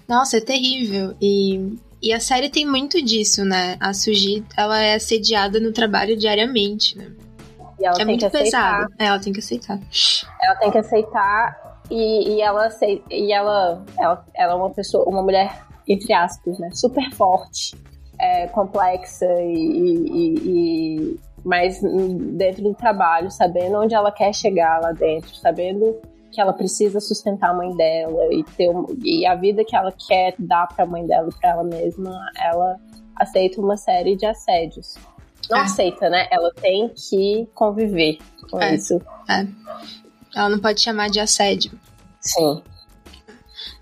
[0.07, 1.15] Nossa, é terrível.
[1.21, 3.77] E, e a série tem muito disso, né?
[3.79, 7.09] A Suji, ela é assediada no trabalho diariamente, né?
[7.79, 8.93] E ela é tem muito que pesado.
[8.99, 9.79] É, ela tem que aceitar.
[10.43, 12.69] Ela tem que aceitar e, e ela
[13.09, 16.69] e ela, ela, ela é uma pessoa, uma mulher entre aspas, né?
[16.73, 17.73] Super forte,
[18.19, 24.91] é, complexa e, e, e mas dentro do trabalho, sabendo onde ela quer chegar lá
[24.91, 26.01] dentro, sabendo
[26.33, 29.91] que ela precisa sustentar a mãe dela e ter um, e a vida que ela
[29.91, 32.79] quer dar para a mãe dela e para ela mesma, ela
[33.15, 34.95] aceita uma série de assédios.
[35.49, 35.61] Não é.
[35.61, 36.27] aceita, né?
[36.31, 38.17] Ela tem que conviver
[38.49, 38.75] com é.
[38.75, 38.99] isso.
[39.29, 39.45] É.
[40.35, 41.71] Ela não pode chamar de assédio.
[42.19, 42.63] Sim.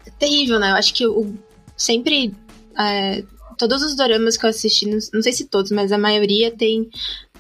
[0.06, 0.72] É terrível, né?
[0.72, 1.34] Eu acho que o
[1.78, 2.36] sempre.
[2.78, 3.24] É,
[3.58, 6.90] todos os doramas que eu assisti, não, não sei se todos, mas a maioria tem,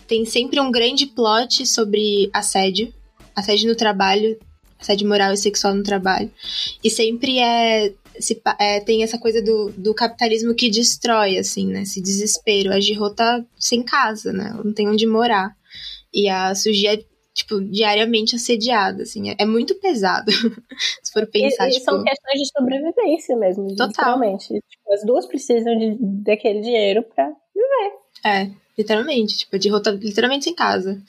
[0.07, 2.93] tem sempre um grande plot sobre assédio.
[3.36, 4.38] Assédio no trabalho,
[4.82, 6.29] assédio moral e sexual no trabalho.
[6.84, 11.84] E sempre é, se, é, tem essa coisa do, do capitalismo que destrói, assim, né?
[11.84, 12.73] Esse desespero.
[12.73, 14.49] A Jiro tá sem casa, né?
[14.53, 15.55] Ela não tem onde morar.
[16.13, 17.03] E a Suji é
[17.34, 19.29] tipo, diariamente assediada, assim.
[19.29, 20.32] É, é muito pesado,
[21.01, 21.86] se for pensar, e, tipo...
[21.86, 24.47] são questões de sobrevivência mesmo, totalmente.
[24.47, 27.93] Tipo, as duas precisam de, daquele dinheiro pra viver.
[28.25, 29.38] É, literalmente.
[29.38, 31.01] Tipo, de rota literalmente sem casa.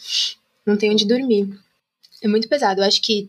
[0.64, 1.49] Não tem onde dormir.
[2.23, 2.81] É muito pesado.
[2.81, 3.29] Eu acho que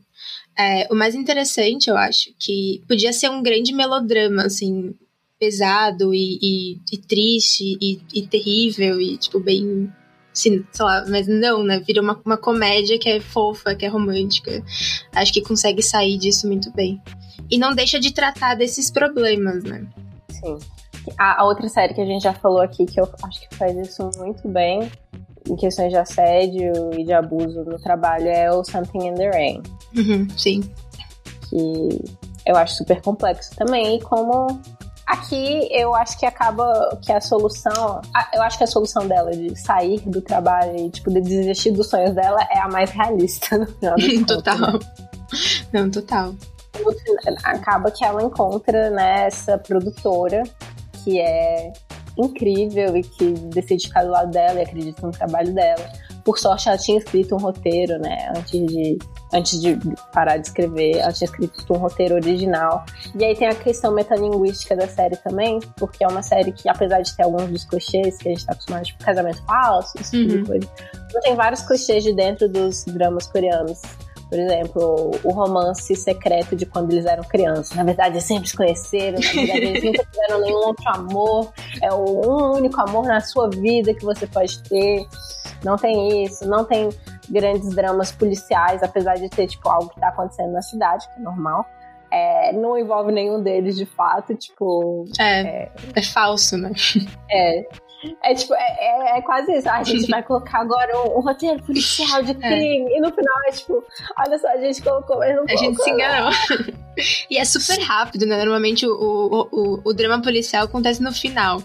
[0.57, 4.93] é, o mais interessante, eu acho, que podia ser um grande melodrama, assim,
[5.39, 9.91] pesado e, e, e triste e, e terrível e, tipo, bem
[10.33, 11.79] sei lá, mas não, né?
[11.79, 14.63] Vira uma, uma comédia que é fofa, que é romântica.
[15.13, 16.99] Acho que consegue sair disso muito bem.
[17.51, 19.85] E não deixa de tratar desses problemas, né?
[20.29, 20.57] Sim.
[21.19, 23.77] A, a outra série que a gente já falou aqui, que eu acho que faz
[23.77, 24.91] isso muito bem,
[25.49, 29.63] em questões de assédio e de abuso no trabalho, é o Something in the Rain.
[29.95, 30.61] Uhum, sim.
[31.49, 31.99] Que
[32.45, 34.59] eu acho super complexo também, e como
[35.05, 38.01] Aqui eu acho que acaba que a solução.
[38.33, 41.89] Eu acho que a solução dela de sair do trabalho e, tipo, de desistir dos
[41.89, 44.57] sonhos dela é a mais realista no final do Total.
[44.57, 44.79] Né?
[45.73, 46.33] Não, total.
[47.43, 50.43] Acaba que ela encontra né, essa produtora
[51.03, 51.73] que é
[52.17, 55.89] incrível e que decide ficar do lado dela e acredita no trabalho dela.
[56.23, 58.97] Por sorte, ela tinha escrito um roteiro, né, antes de
[59.33, 59.77] antes de
[60.13, 62.85] parar de escrever, ela tinha escrito um roteiro original.
[63.19, 67.01] E aí tem a questão metalinguística da série também, porque é uma série que, apesar
[67.01, 70.29] de ter alguns dos clichês que a gente tá acostumado, tipo casamento falso, esse tipo
[70.29, 70.45] de Uhum.
[70.45, 70.69] coisa,
[71.23, 73.81] tem vários clichês de dentro dos dramas coreanos.
[74.33, 77.77] Por exemplo, o romance secreto de quando eles eram crianças.
[77.77, 81.53] Na verdade, eles sempre se conheceram, na verdade, eles nunca tiveram nenhum outro amor.
[81.79, 85.05] É o um único amor na sua vida que você pode ter.
[85.63, 86.89] Não tem isso, não tem
[87.29, 91.21] grandes dramas policiais, apesar de ter, tipo, algo que tá acontecendo na cidade, que é
[91.21, 91.63] normal.
[92.09, 95.05] É, não envolve nenhum deles de fato, tipo.
[95.19, 96.71] É, é, falso, né?
[97.29, 97.67] É.
[98.23, 99.69] É tipo, é, é, é quase isso.
[99.69, 102.91] Ah, a gente vai colocar agora um, um roteiro policial de crime.
[102.91, 103.83] E no final é tipo,
[104.17, 105.97] olha só, a gente colocou, mas não A gente colocou, se não.
[105.97, 106.31] enganou.
[107.29, 108.37] e é super rápido, né?
[108.37, 111.61] Normalmente o, o, o, o drama policial acontece no final.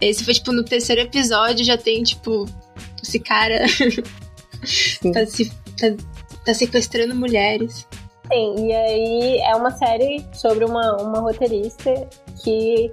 [0.00, 2.46] Esse foi, tipo, no terceiro episódio já tem, tipo,
[3.02, 3.60] esse cara
[5.12, 5.86] tá, se, tá,
[6.44, 7.86] tá sequestrando mulheres.
[8.32, 12.08] Sim, e aí é uma série sobre uma, uma roteirista
[12.42, 12.90] que,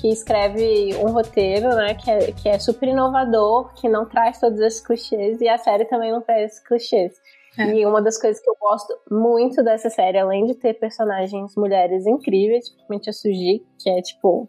[0.00, 4.58] que escreve um roteiro, né, que é, que é super inovador, que não traz todos
[4.60, 7.20] esses clichês, e a série também não traz esses clichês.
[7.58, 7.74] É.
[7.74, 12.06] E uma das coisas que eu gosto muito dessa série, além de ter personagens mulheres
[12.06, 14.48] incríveis, principalmente a Suji, que é tipo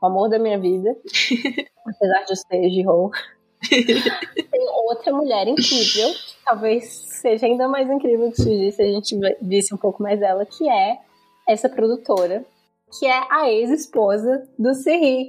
[0.00, 0.90] o amor da minha vida,
[1.86, 3.10] apesar de eu ser Ji-Ho,
[3.68, 9.18] tem outra mulher incrível, que talvez seja ainda mais incrível que Suji se a gente
[9.42, 10.98] visse um pouco mais dela, que é
[11.48, 12.44] essa produtora,
[12.98, 15.28] que é a ex-esposa do Siri.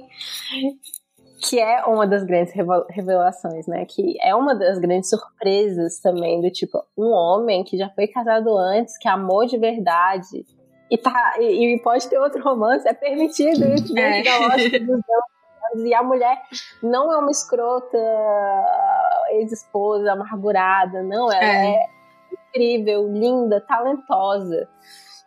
[1.44, 2.54] Que é uma das grandes
[2.90, 3.84] revelações, né?
[3.84, 8.56] Que é uma das grandes surpresas também, do tipo, um homem que já foi casado
[8.56, 10.46] antes, que amou de verdade,
[10.90, 14.38] e, tá, e, e pode ter outro romance, é permitido isso dentro É.
[14.38, 15.84] da lógica dos anos.
[15.86, 16.40] E a mulher
[16.82, 17.96] não é uma escrota
[19.30, 21.74] ex-esposa amargurada, não, ela É.
[21.74, 21.86] é.
[22.54, 24.68] incrível, linda, talentosa.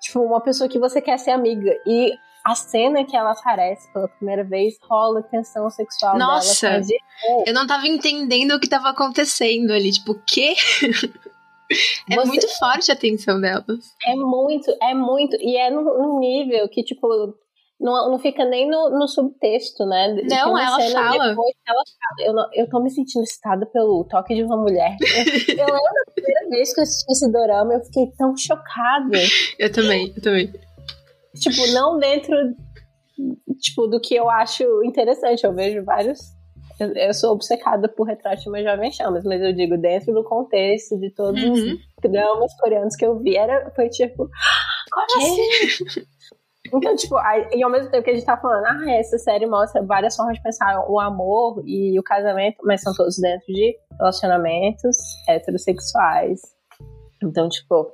[0.06, 1.72] Tipo, uma pessoa que você quer ser amiga.
[1.86, 2.12] E
[2.44, 6.70] a cena que ela aparece pela primeira vez rola tensão sexual Nossa!
[6.70, 6.76] dela.
[6.76, 7.44] com a Ji-Ho.
[7.48, 9.92] Eu não tava entendendo o que tava acontecendo ali.
[9.92, 10.54] Tipo, o quê?
[12.12, 13.96] é Você- muito forte a tensão delas.
[14.06, 15.36] É muito, é muito.
[15.40, 17.08] E é num, num nível que, tipo,
[17.80, 20.08] não, não fica nem no, no subtexto, né?
[20.30, 21.30] Não, ela fala.
[21.30, 22.28] depois ela fala.
[22.28, 24.96] Eu, não- eu tô me sentindo excitada pelo toque de uma mulher.
[25.50, 29.18] Eu, eu lembro da primeira vez que eu assisti esse dorama, eu fiquei tão chocada.
[29.60, 30.52] Eu também, eu também.
[31.40, 32.36] tipo, não dentro
[33.62, 35.44] tipo, do que eu acho interessante.
[35.46, 36.20] Eu vejo vários.
[36.80, 40.24] Eu, eu sou obcecada por retrato de uma jovem chamas, mas eu digo, dentro do
[40.26, 41.74] contexto de todos Uhum.
[42.04, 44.30] os dramas coreanos que eu vi, era, foi tipo,
[44.92, 45.14] como Quê?
[45.18, 46.06] assim?
[46.74, 49.46] Então, tipo, aí- e ao mesmo tempo que a gente tá falando, ah, essa série
[49.46, 53.76] mostra várias formas de pensar o amor e o casamento, mas são todos dentro de
[54.00, 54.98] relacionamentos
[55.28, 56.42] heterossexuais.
[57.24, 57.92] Então, tipo,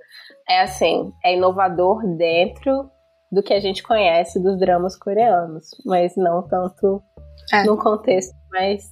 [0.50, 2.90] é assim, é inovador dentro
[3.32, 7.02] do que a gente conhece dos dramas coreanos, mas não tanto
[7.54, 7.64] É.
[7.64, 8.84] num contexto mais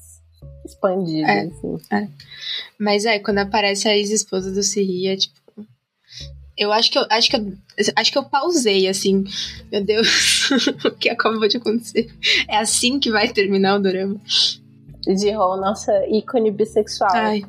[0.65, 1.41] expandido, É.
[1.41, 1.77] assim.
[2.79, 5.38] Mas é, quando aparece a ex-esposa do Siri, é tipo.
[6.59, 7.53] Eu acho que eu acho que eu,
[7.95, 9.23] acho que eu pausei assim.
[9.71, 10.49] Meu Deus,
[10.85, 12.11] o que acabou de acontecer?
[12.49, 14.19] É assim que vai terminar o drama.
[15.07, 17.09] Ji-Ho, nossa ícone bissexual.
[17.13, 17.43] Ai.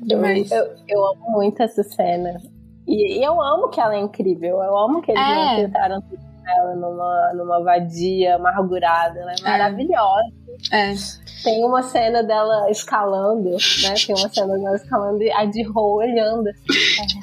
[0.00, 0.50] Eu, Demais.
[0.50, 2.40] eu, eu amo muito essa cena.
[2.86, 4.58] E, e eu amo que ela é incrível.
[4.62, 5.34] Eu amo que eles É.
[5.34, 6.02] não tentaram
[6.46, 9.20] ela numa, numa vadia amargurada.
[9.20, 10.32] Ela é maravilhosa.
[10.70, 10.94] É.
[11.42, 13.94] Tem uma cena dela escalando, né?
[14.06, 16.50] Tem uma cena dela escalando e a de Ho olhando.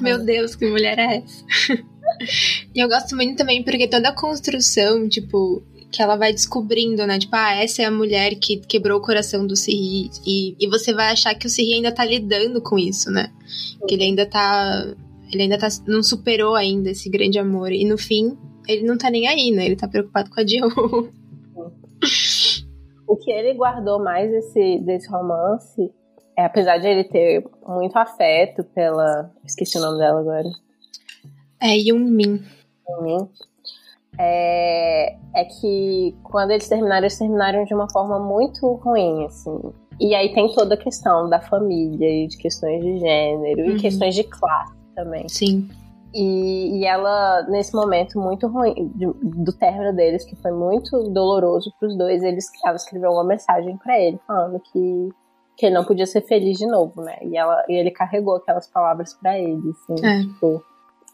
[0.00, 1.44] Meu Deus, que mulher é essa?
[2.74, 7.18] e eu gosto muito também porque toda a construção, tipo, que ela vai descobrindo, né?
[7.18, 10.10] Tipo, ah, essa é a mulher que quebrou o coração do Siri.
[10.26, 13.32] E, e você vai achar que o Siri ainda tá lidando com isso, né?
[13.88, 14.94] Que ele ainda tá.
[15.32, 17.72] Ele ainda tá, não superou ainda esse grande amor.
[17.72, 18.36] E no fim,
[18.72, 19.66] ele não tá nem aí, né?
[19.66, 20.66] Ele tá preocupado com a Dio.
[23.06, 25.92] O que ele guardou mais desse, desse romance
[26.36, 29.30] é, apesar de ele ter muito afeto pela.
[29.44, 30.48] Esqueci o nome dela agora.
[31.60, 32.42] É Yunmin.
[33.02, 33.28] mim,
[34.18, 39.58] é, é que quando eles terminaram, eles terminaram de uma forma muito ruim, assim.
[40.00, 43.76] E aí tem toda a questão da família e de questões de gênero Uhum.
[43.76, 45.28] e questões de classe também.
[45.28, 45.68] Sim.
[46.14, 49.12] E, e ela, nesse momento muito ruim de-
[49.44, 53.98] do término deles, que foi muito doloroso pros dois, eles, ela escreveu uma mensagem pra
[53.98, 55.08] ele falando que,
[55.56, 57.16] que ele não podia ser feliz de novo, né?
[57.22, 60.20] E, ela, e ele carregou aquelas palavras pra ele, assim, É.
[60.20, 60.64] tipo.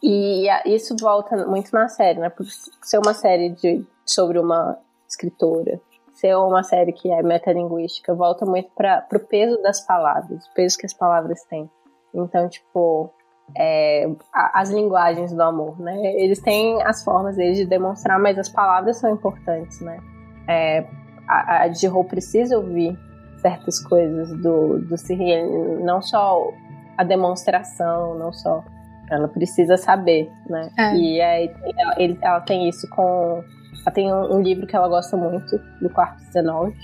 [0.01, 2.29] E a- isso volta muito na série, né?
[2.29, 2.45] Por
[2.81, 4.77] ser uma série de, sobre uma
[5.07, 5.79] escritora,
[6.13, 10.77] ser uma série que é metalinguística, volta muito para pro peso das palavras, o peso
[10.77, 11.69] que as palavras têm.
[12.13, 13.11] Então, tipo,
[13.55, 15.95] é, as linguagens do amor, né?
[16.15, 19.99] Eles têm as formas deles de demonstrar, mas as palavras são importantes, né?
[20.47, 20.85] É,
[21.27, 22.97] a, a precisa ouvir
[23.41, 25.43] certas coisas do, do Siri,
[25.83, 26.51] não só
[26.97, 28.63] a demonstração, não só.
[29.09, 30.69] Ela precisa saber, né?
[30.77, 30.95] É.
[30.95, 33.41] E aí ela, ele, ela tem isso com.
[33.85, 36.75] Ela tem um, um, livro que ela gosta muito, do quarto 19,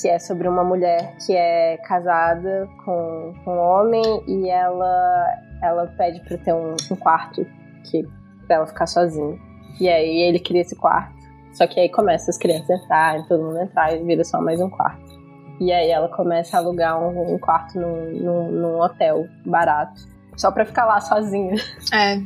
[0.00, 5.26] que é sobre uma mulher que é casada com, com um homem e ela,
[5.62, 7.46] ela pede pra ter um, um quarto
[7.84, 8.02] que,
[8.46, 9.38] pra ela ficar sozinha.
[9.80, 11.22] E aí ele cria esse quarto.
[11.52, 14.60] Só que aí começa as crianças a entrar, todo mundo entrar e vira só mais
[14.60, 15.12] um quarto.
[15.60, 20.00] E aí ela começa a alugar um, um quarto num, num, num, hotel barato,
[20.36, 21.54] só pra ficar lá sozinha.
[21.92, 22.16] É.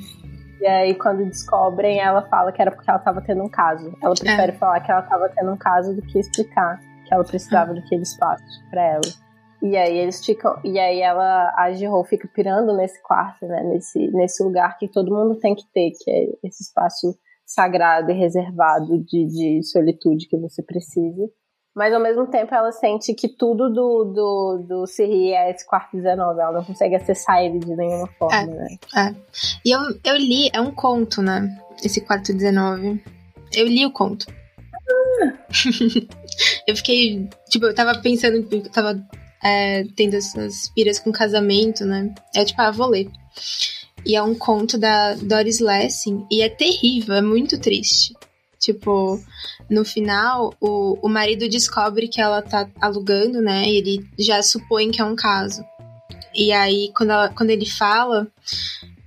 [0.58, 3.92] E aí, quando descobrem, ela fala que era porque ela tava tendo um caso.
[4.02, 4.54] Ela prefere é.
[4.54, 7.74] falar que ela tava tendo um caso do que explicar que ela precisava é.
[7.74, 9.25] daquele espaço para ela.
[9.70, 10.58] E aí eles ficam.
[10.62, 11.70] E aí ela, a
[12.08, 13.62] fica pirando nesse quarto, né?
[13.64, 18.14] Nesse, nesse lugar que todo mundo tem que ter, que é esse espaço sagrado e
[18.14, 21.28] reservado de, de solitude que você precisa.
[21.74, 25.96] Mas ao mesmo tempo ela sente que tudo do, do, do Siri é esse quarto
[25.96, 26.40] 19.
[26.40, 28.68] Ela não consegue acessar ele de nenhuma forma, é, né?
[28.96, 29.14] É.
[29.64, 31.58] E eu, eu li, é um conto, né?
[31.84, 33.02] Esse quarto 19.
[33.54, 34.26] Eu li o conto.
[35.22, 35.32] Ah.
[36.66, 37.28] eu fiquei.
[37.50, 38.98] Tipo, eu tava pensando, eu tava
[39.42, 42.14] é, tendo essas piras com casamento, né?
[42.34, 43.10] Eu, tipo, ah, vou ler.
[44.04, 46.26] E é um conto da Doris Lessing.
[46.30, 48.14] E é terrível, é muito triste.
[48.58, 49.20] Tipo,
[49.68, 53.68] no final, o, o marido descobre que ela tá alugando, né?
[53.68, 55.64] E ele já supõe que é um caso.
[56.34, 58.26] E aí, quando, ela, quando ele fala,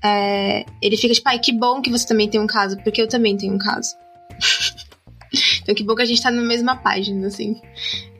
[0.04, 3.08] é, ele fica tipo, ai, que bom que você também tem um caso, porque eu
[3.08, 3.96] também tenho um caso.
[5.70, 7.61] então, que bom que a gente tá na mesma página, assim.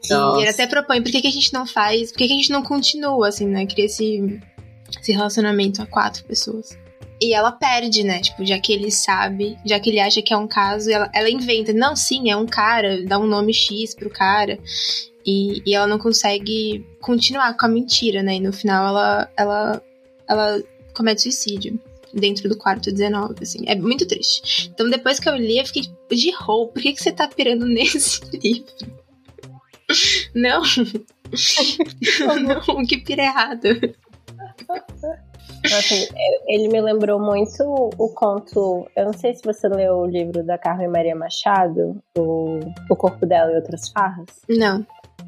[0.07, 0.37] Nossa.
[0.37, 2.35] E ele até propõe, por que, que a gente não faz, por que, que a
[2.35, 3.65] gente não continua, assim, né?
[3.65, 4.39] Cria esse,
[5.01, 6.77] esse relacionamento a quatro pessoas.
[7.19, 8.21] E ela perde, né?
[8.21, 11.29] Tipo, já que ele sabe, já que ele acha que é um caso, ela, ela
[11.29, 11.73] inventa.
[11.73, 14.59] Não, sim, é um cara, dá um nome X pro cara.
[15.25, 18.35] E, e ela não consegue continuar com a mentira, né?
[18.35, 19.81] E no final ela, ela,
[20.27, 21.79] ela comete suicídio
[22.14, 23.64] dentro do quarto 19, assim.
[23.68, 24.70] É muito triste.
[24.74, 26.74] Então, depois que eu li, eu fiquei tipo, de roupa.
[26.74, 28.72] Por que, que você tá pirando nesse livro?
[30.36, 30.62] Não.
[32.43, 33.68] não, que pira errado.
[35.66, 36.07] Assim,
[36.47, 38.88] ele me lembrou muito o conto.
[38.95, 43.26] Eu não sei se você leu o livro da Carmen Maria Machado, o, o Corpo
[43.26, 44.41] dela e Outras Farras.
[44.47, 44.86] Não.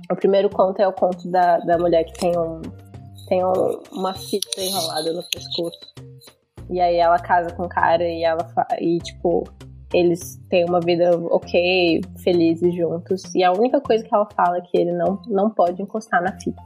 [0.10, 2.62] O primeiro conto é o conto da, da mulher que tem, um,
[3.28, 5.80] tem um, uma fita enrolada no pescoço.
[6.72, 8.48] E aí ela casa com o cara e ela
[8.80, 9.44] e tipo,
[9.94, 13.24] eles têm uma vida ok, felizes juntos.
[13.36, 16.32] E a única coisa que ela fala é que ele não, não pode encostar na
[16.40, 16.62] fita.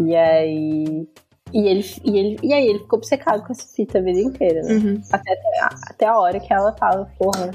[0.00, 1.08] E aí
[1.52, 4.62] e, ele, e, ele, e aí ele ficou obcecado com essa fita a vida inteira,
[4.62, 4.74] né?
[4.74, 5.00] Uhum.
[5.10, 5.32] Até,
[5.88, 7.50] até a hora que ela fala, porra,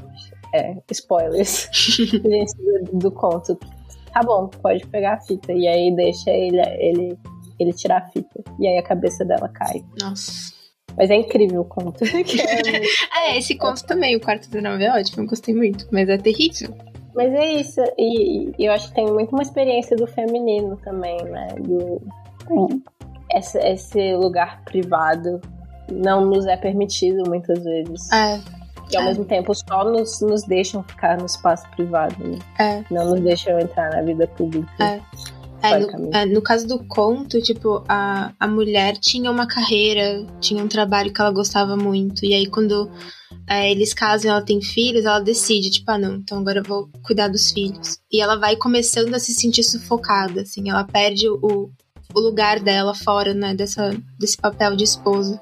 [0.54, 1.70] é, spoilers
[2.92, 3.58] do, do conto.
[4.12, 5.52] Tá bom, pode pegar a fita.
[5.52, 7.20] E aí deixa ele, ele,
[7.60, 8.44] ele tirar a fita.
[8.60, 9.84] E aí a cabeça dela cai.
[10.00, 10.53] Nossa.
[10.98, 12.04] Mas é incrível o conto.
[12.06, 16.18] é, esse conto também, o quarto do nove é ótimo, eu gostei muito, mas é
[16.18, 16.74] terrível.
[17.16, 21.22] Mas é isso, e, e, eu acho que tem muito uma experiência do feminino também,
[21.26, 21.48] né?
[21.60, 22.02] Do,
[23.32, 25.40] esse, esse lugar privado
[25.92, 28.12] não nos é permitido muitas vezes.
[28.12, 28.40] É.
[28.92, 29.06] E ao é.
[29.08, 32.40] mesmo tempo só nos, nos deixam ficar no espaço privado, né?
[32.60, 32.84] É.
[32.92, 34.72] Não nos deixam entrar na vida pública.
[34.84, 35.02] É.
[35.64, 40.62] É, no, é, no, caso do conto, tipo, a, a mulher tinha uma carreira, tinha
[40.62, 42.26] um trabalho que ela gostava muito.
[42.26, 42.92] E aí, quando
[43.48, 46.64] é, eles casam e ela tem filhos, ela decide, tipo, ah, não, então agora eu
[46.64, 47.98] vou cuidar dos filhos.
[48.12, 51.70] E ela vai começando a se sentir sufocada, assim, ela perde o,
[52.14, 55.40] o lugar dela fora, né, dessa, desse papel de esposa.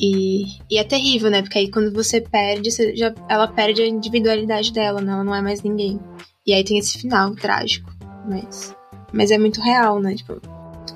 [0.00, 1.42] E, e é terrível, né?
[1.42, 5.12] Porque aí quando você perde, você já, ela perde a individualidade dela, né?
[5.12, 6.00] Ela não é mais ninguém.
[6.44, 7.92] E aí tem esse final trágico.
[8.28, 8.74] Mas,
[9.12, 10.14] mas é muito real, né?
[10.14, 10.40] Tipo,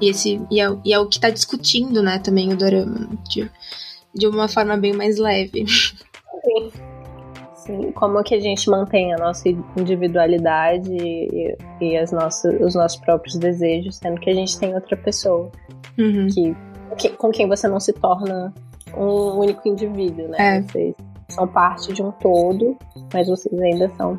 [0.00, 2.98] e, esse, e, é, e é o que tá discutindo, né, também o Dorama.
[2.98, 3.08] Né?
[3.28, 3.50] De,
[4.14, 5.64] de uma forma bem mais leve.
[5.68, 6.70] Sim.
[7.54, 13.00] Sim, como que a gente mantém a nossa individualidade e, e as nossas, os nossos
[13.00, 15.50] próprios desejos, sendo que a gente tem outra pessoa
[15.98, 16.28] uhum.
[16.28, 16.56] que,
[16.96, 18.54] que, com quem você não se torna
[18.96, 20.58] um único indivíduo, né?
[20.58, 20.62] É.
[20.62, 20.94] Vocês
[21.28, 22.76] são parte de um todo,
[23.12, 24.16] mas vocês ainda são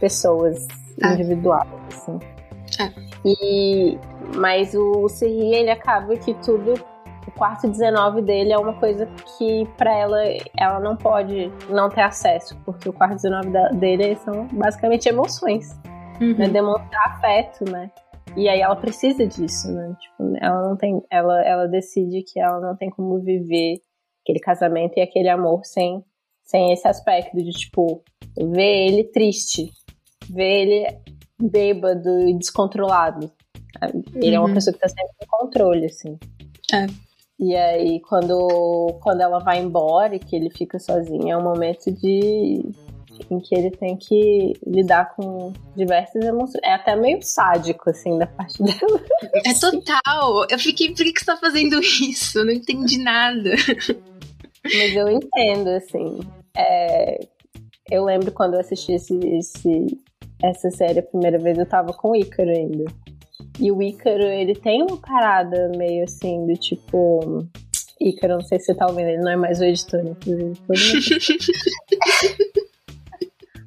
[0.00, 0.66] pessoas
[1.04, 1.12] é.
[1.12, 2.18] individuais, assim.
[2.80, 3.11] É.
[3.24, 3.98] E,
[4.36, 6.74] mas o Siri, ele acaba que tudo
[7.26, 9.06] o quarto 19 dele é uma coisa
[9.38, 10.18] que para ela
[10.58, 15.78] ela não pode não ter acesso, porque o quarto 19 dele são basicamente emoções,
[16.20, 16.36] uhum.
[16.36, 16.48] né?
[16.48, 17.90] demonstrar afeto, né?
[18.36, 19.94] E aí ela precisa disso, né?
[20.00, 23.76] Tipo, ela não tem, ela ela decide que ela não tem como viver
[24.22, 26.02] aquele casamento e aquele amor sem,
[26.42, 28.02] sem esse aspecto de, tipo,
[28.36, 29.70] ver ele triste,
[30.30, 30.86] ver ele
[31.48, 33.30] bêbado e descontrolado.
[34.14, 34.34] Ele uhum.
[34.34, 34.54] é uma uhum.
[34.54, 36.18] pessoa que tá sempre no controle, assim.
[36.72, 36.86] É.
[37.38, 41.90] E aí, quando, quando ela vai embora e que ele fica sozinho, é um momento
[41.90, 42.62] de
[43.30, 46.60] em que ele tem que lidar com diversas emoções.
[46.64, 49.02] É até meio sádico, assim, da parte dela.
[49.44, 50.46] É total.
[50.48, 52.38] Eu fiquei, por que, que você tá fazendo isso?
[52.38, 53.50] Eu não entendi nada.
[54.64, 56.20] Mas eu entendo, assim.
[56.56, 57.26] É,
[57.90, 59.86] eu lembro quando eu assisti esse, esse,
[60.42, 62.84] essa série a primeira vez, eu tava com o Ícaro ainda.
[63.60, 67.46] E o Ícaro, ele tem uma parada meio assim, do tipo.
[68.00, 70.58] Ícaro, não sei se você tá ouvindo, ele não é mais o editor, inclusive.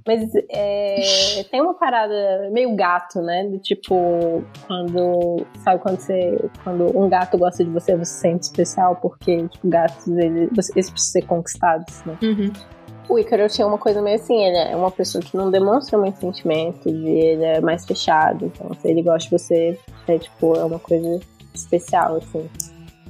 [0.07, 3.47] Mas é, tem uma parada meio gato, né?
[3.47, 5.43] Do tipo, quando.
[5.63, 6.37] Sabe quando você.
[6.63, 10.91] Quando um gato gosta de você, você se sente especial, porque, tipo, gatos, eles, eles
[10.91, 12.15] precisam ser conquistados, né?
[12.21, 12.53] Uhum.
[13.07, 16.19] O Ícaro tinha uma coisa meio assim, ele é uma pessoa que não demonstra muito
[16.19, 20.79] sentimento, ele é mais fechado, então se ele gosta de você, é tipo, é uma
[20.79, 21.19] coisa
[21.53, 22.49] especial, assim.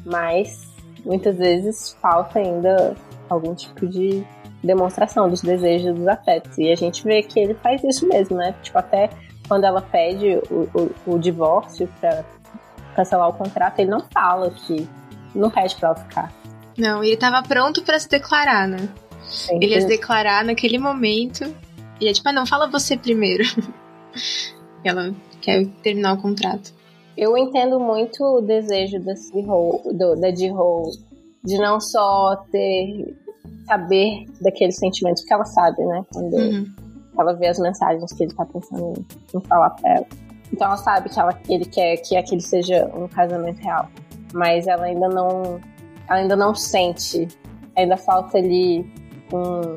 [0.06, 0.68] Mas
[1.06, 2.96] muitas vezes falta ainda
[3.30, 4.26] algum tipo de
[4.64, 6.58] demonstração dos desejos dos afetos.
[6.58, 8.54] E a gente vê que ele faz isso mesmo, né?
[8.62, 9.10] Tipo, até
[9.48, 12.24] quando ela pede o, o, o divórcio pra
[12.96, 14.88] cancelar o contrato, ele não fala que.
[15.34, 16.34] Não pede pra ela ficar.
[16.78, 18.90] Não, ele tava pronto para se declarar, né?
[19.28, 21.44] Sim, ele ia se declarar naquele momento.
[22.00, 23.44] E é tipo, ah, não, fala você primeiro.
[24.84, 26.74] ela quer terminar o contrato.
[27.18, 30.92] Eu entendo muito o desejo da D-Ho
[31.44, 33.16] de não só ter
[33.66, 36.06] saber daqueles sentimentos, porque ela sabe, né?
[36.14, 36.74] Quando uhum.
[37.18, 40.08] ela vê as mensagens que ele tá pensando em falar pra ela.
[40.52, 43.90] Então ela sabe que ela, ele quer que aquele seja um casamento real.
[44.34, 45.60] Mas ela ainda não.
[46.10, 47.28] Ela ainda não sente.
[47.76, 48.86] Ainda falta ali
[49.32, 49.76] um,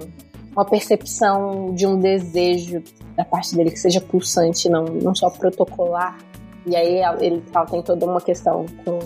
[0.52, 2.82] uma percepção de um desejo
[3.16, 6.18] da parte dele que seja pulsante, não, não só protocolar.
[6.66, 8.98] E aí ela, ele, ela tem toda uma questão com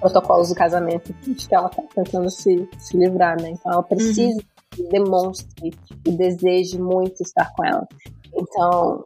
[0.00, 3.50] protocolos do casamento que ela tá tentando se, se livrar, né?
[3.50, 4.44] Então ela precisa uhum.
[4.70, 5.74] que demonstre
[6.04, 7.86] e deseje muito estar com ela.
[8.34, 9.02] Então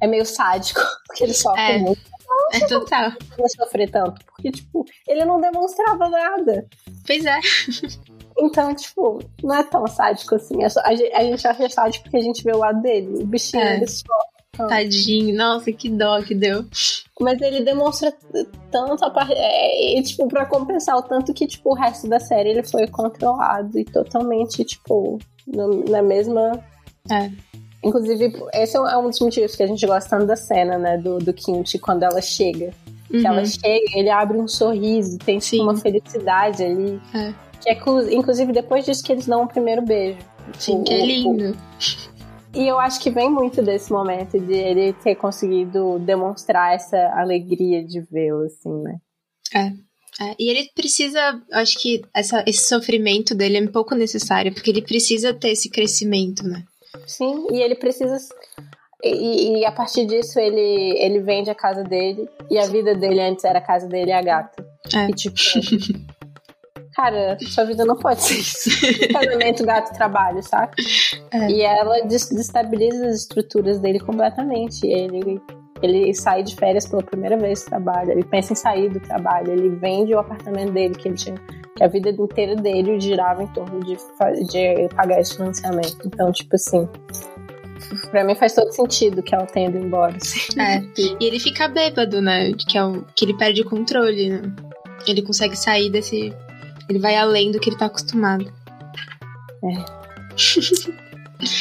[0.00, 1.78] é meio sádico, porque ele sofre é.
[1.78, 2.14] muito.
[2.52, 3.12] É total.
[3.38, 6.66] Não sofrer tanto, porque, tipo, ele não demonstrava nada.
[7.06, 7.38] Pois é.
[8.38, 10.62] Então, tipo, não é tão sádico assim.
[10.62, 13.22] É só, a, gente, a gente acha sádico porque a gente vê o lado dele.
[13.22, 13.76] O bichinho, é.
[13.76, 16.64] ele sofre Tadinho, nossa, que dó que deu.
[17.20, 18.12] Mas ele demonstra
[18.70, 19.34] tanto a parte.
[19.36, 23.78] É, tipo, pra compensar o tanto que, tipo, o resto da série ele foi controlado
[23.78, 26.52] e totalmente, tipo, no, na mesma.
[27.10, 27.30] É.
[27.82, 31.18] Inclusive, esse é um dos motivos que a gente gosta tanto da cena, né, do,
[31.18, 32.72] do Kimchi, quando ela chega.
[33.12, 33.20] Uhum.
[33.20, 33.46] Que ela uhum.
[33.46, 37.00] chega, ele abre um sorriso, tem tipo, uma felicidade ali.
[37.14, 37.34] É.
[37.64, 40.18] Que é, inclusive, depois disso que eles dão o primeiro beijo.
[40.58, 41.52] Sim, o, que é lindo.
[41.52, 46.96] O, e eu acho que vem muito desse momento de ele ter conseguido demonstrar essa
[47.16, 48.98] alegria de vê-lo, assim, né?
[49.54, 49.72] É.
[50.20, 54.70] É, e ele precisa, acho que essa, esse sofrimento dele é um pouco necessário, porque
[54.70, 56.62] ele precisa ter esse crescimento, né?
[57.04, 58.16] Sim, e ele precisa.
[59.02, 63.20] E, e, a partir disso ele, ele vende a casa dele, e a vida dele
[63.22, 64.64] antes era a casa dele e a gata.
[64.94, 65.10] É.
[65.10, 65.34] E tipo.
[66.94, 68.70] cara, sua vida não pode ser isso.
[69.12, 70.74] Casamento, gato, trabalho, saca?
[71.32, 71.50] É.
[71.50, 74.86] E ela destabiliza as estruturas dele completamente.
[74.86, 75.40] Ele,
[75.82, 79.52] ele sai de férias pela primeira vez do trabalho, ele pensa em sair do trabalho,
[79.52, 81.34] ele vende o apartamento dele, que ele tinha
[81.76, 83.96] que a vida inteira dele girava em torno de,
[84.46, 85.98] de pagar esse financiamento.
[86.06, 86.88] Então, tipo assim,
[88.10, 90.16] pra mim faz todo sentido que ela tenha ido embora.
[90.16, 90.60] Assim.
[90.60, 90.82] É.
[90.96, 92.52] E ele fica bêbado, né?
[92.52, 94.42] Que, é o, que ele perde o controle, né?
[95.06, 96.32] Ele consegue sair desse,
[96.88, 98.52] ele vai além do que ele tá acostumado.
[99.64, 100.04] É.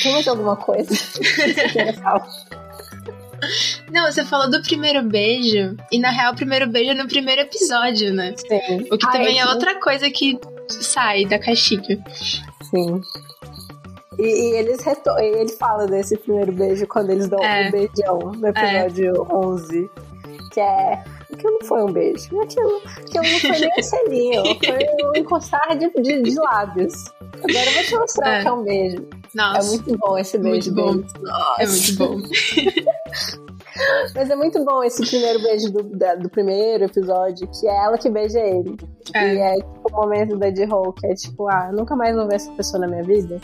[0.01, 0.93] Tem mais alguma coisa
[3.91, 7.41] Não, você falou do primeiro beijo, e na real o primeiro beijo é no primeiro
[7.41, 8.33] episódio, né?
[8.37, 8.87] Sim.
[8.91, 12.03] O que também é outra coisa que sai da caixinha.
[12.61, 13.01] Sim.
[14.17, 17.67] E, e eles reto ele fala desse primeiro beijo quando eles dão é.
[17.67, 19.35] um beijão no episódio é.
[19.35, 19.89] 11.
[20.51, 21.03] Que é
[21.33, 22.41] Aquilo não foi um beijo.
[22.41, 24.43] Aquilo, aquilo não foi nem um selinho.
[24.43, 26.93] Foi um encostar de, de, de lábios.
[27.37, 28.41] Agora eu vou te mostrar é.
[28.41, 29.07] que é um beijo.
[29.33, 29.59] Nossa.
[29.59, 30.73] É muito bom esse beijo.
[30.73, 31.03] Muito bom.
[31.59, 32.21] É muito bom.
[34.13, 37.97] Mas é muito bom esse primeiro beijo do, da, do primeiro episódio, que é ela
[37.97, 38.77] que beija ele.
[39.15, 39.33] É.
[39.33, 42.27] E é tipo o momento da de Ho, que é tipo, ah, nunca mais vou
[42.27, 43.41] ver essa pessoa na minha vida.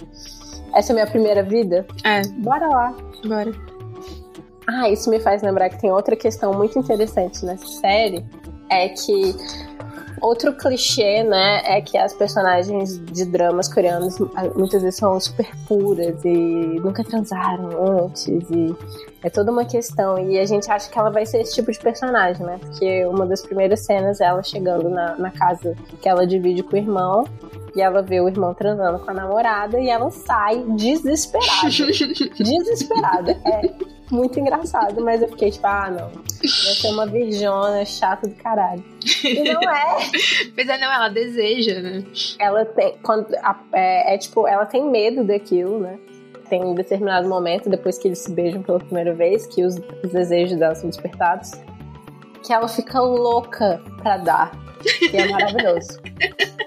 [0.75, 1.85] Essa é a minha primeira vida.
[2.03, 2.21] É.
[2.43, 2.95] Bora lá.
[3.25, 3.78] Bora.
[4.71, 8.23] Ah, isso me faz lembrar que tem outra questão muito interessante nessa série,
[8.69, 9.35] é que
[10.21, 14.17] Outro clichê, né, é que as personagens de dramas coreanos
[14.55, 17.69] muitas vezes são super puras e nunca transaram
[18.03, 18.75] antes e
[19.23, 20.19] é toda uma questão.
[20.29, 22.59] E a gente acha que ela vai ser esse tipo de personagem, né?
[22.59, 26.73] Porque uma das primeiras cenas é ela chegando na, na casa que ela divide com
[26.75, 27.25] o irmão
[27.73, 31.69] e ela vê o irmão transando com a namorada e ela sai desesperada.
[32.37, 33.39] desesperada.
[33.45, 36.09] É muito engraçado, mas eu fiquei tipo, ah, não.
[36.09, 38.83] Vai ser uma virjona chata do caralho.
[39.23, 39.97] E não é.
[40.55, 42.03] Pois é, não, ela deseja, né?
[42.39, 42.95] Ela tem.
[43.03, 43.27] Quando,
[43.73, 45.99] é, é tipo, ela tem medo daquilo, né?
[46.49, 50.11] Tem um determinado momento, depois que eles se beijam pela primeira vez, que os, os
[50.11, 51.51] desejos dela são despertados,
[52.43, 54.51] que ela fica louca pra dar.
[55.01, 55.99] E é maravilhoso.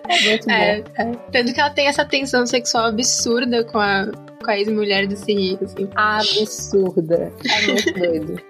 [0.08, 0.88] É muito é, bom.
[0.96, 1.12] É.
[1.32, 4.06] Tanto que ela tem essa tensão sexual absurda com a,
[4.44, 5.88] com a ex-mulher do Siri, assim.
[5.94, 7.32] Absurda.
[7.48, 8.42] É muito doido.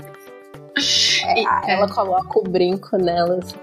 [1.24, 1.88] É, ela é.
[1.88, 3.56] coloca o brinco nela, assim,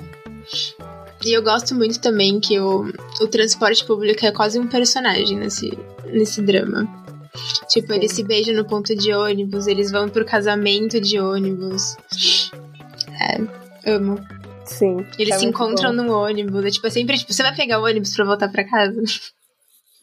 [1.25, 2.87] E eu gosto muito também que o,
[3.21, 6.89] o transporte público é quase um personagem nesse, nesse drama.
[7.69, 11.97] Tipo, eles se beijam no ponto de ônibus, eles vão pro casamento de ônibus.
[13.21, 14.19] É, amo.
[14.65, 15.05] Sim.
[15.19, 16.03] Eles é se encontram bom.
[16.05, 16.65] no ônibus.
[16.65, 19.03] É tipo, é sempre tipo, você vai pegar o ônibus pra voltar pra casa?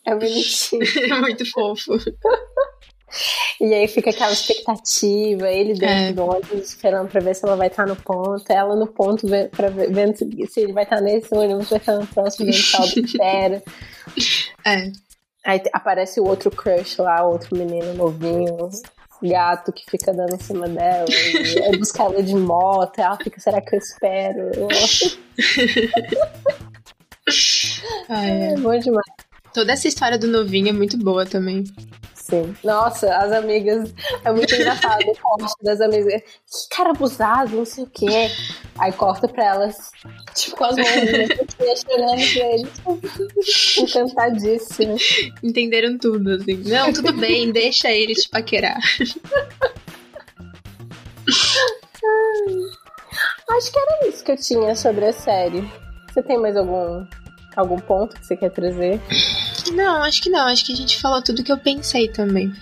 [0.05, 0.83] É bonitinho.
[1.13, 1.93] é muito fofo.
[3.59, 6.13] E aí fica aquela expectativa, ele dentro é.
[6.13, 9.69] do ônibus esperando pra ver se ela vai estar no ponto, ela no ponto pra
[9.69, 13.63] ver, vendo se, ele vai estar nesse ônibus, vai estar no próximo, vendo se espera.
[14.65, 14.91] É.
[15.45, 18.69] Aí aparece o outro crush lá, outro menino novinho,
[19.23, 21.05] gato que fica dando em cima dela.
[21.09, 24.51] E aí busca ela de moto, ela fica, será que eu espero?
[28.09, 28.53] Ai, é.
[28.53, 29.05] é bom demais.
[29.53, 31.63] Toda essa história do novinho é muito boa também.
[32.29, 32.53] Sim.
[32.61, 33.93] Nossa, as amigas.
[34.25, 36.21] É muito engraçado o corte das amigas.
[36.21, 38.29] Que cara abusado, não sei o quê.
[38.77, 39.91] Aí corta pra elas,
[40.35, 41.27] tipo, com as mãos, né?
[41.89, 43.77] olhando pra eles.
[43.77, 44.97] Encantadíssimo.
[45.41, 46.63] Entenderam tudo, assim.
[46.65, 48.77] Não, tudo bem, deixa ele te paquerar.
[53.49, 55.65] Acho que era isso que eu tinha sobre a série.
[56.09, 57.05] Você tem mais algum,
[57.55, 58.99] algum ponto que você quer trazer?
[59.71, 60.47] Não, acho que não.
[60.47, 62.53] Acho que a gente falou tudo que eu pensei também.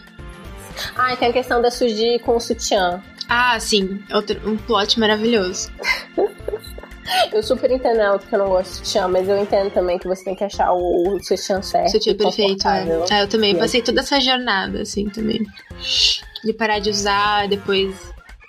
[0.95, 3.01] Ah, e tem a questão da Suji com o sutiã.
[3.29, 4.03] Ah, sim.
[4.13, 5.71] Outro, um plot maravilhoso.
[7.31, 10.07] eu super entendo ela porque eu não gosto de sutiã, mas eu entendo também que
[10.07, 11.91] você tem que achar o, o sutiã certo.
[11.91, 12.87] Sutiã perfeito, é.
[13.11, 13.23] é.
[13.23, 15.45] Eu também passei toda essa jornada, assim, também.
[16.43, 17.95] De parar de usar, depois,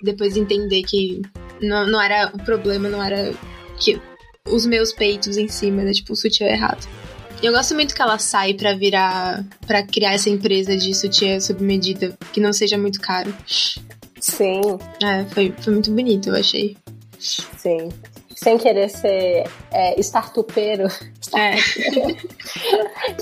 [0.02, 1.22] depois entender que
[1.60, 3.32] não, não era o problema, não era
[3.78, 4.00] que
[4.46, 6.86] os meus peitos em cima, era tipo o sutiã errado.
[7.46, 9.44] Eu gosto muito que ela sai para virar.
[9.68, 13.32] para criar essa empresa de sutiã sob medida, que não seja muito caro.
[14.20, 14.60] Sim.
[15.00, 16.76] É, foi, foi muito bonito, eu achei.
[17.20, 17.88] Sim.
[18.34, 20.88] Sem querer ser é, startupeiro.
[21.36, 21.54] É.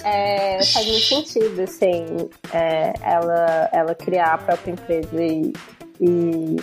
[0.56, 2.06] é, faz muito sentido, assim,
[2.50, 5.52] é, ela, ela criar a própria empresa e,
[6.00, 6.56] e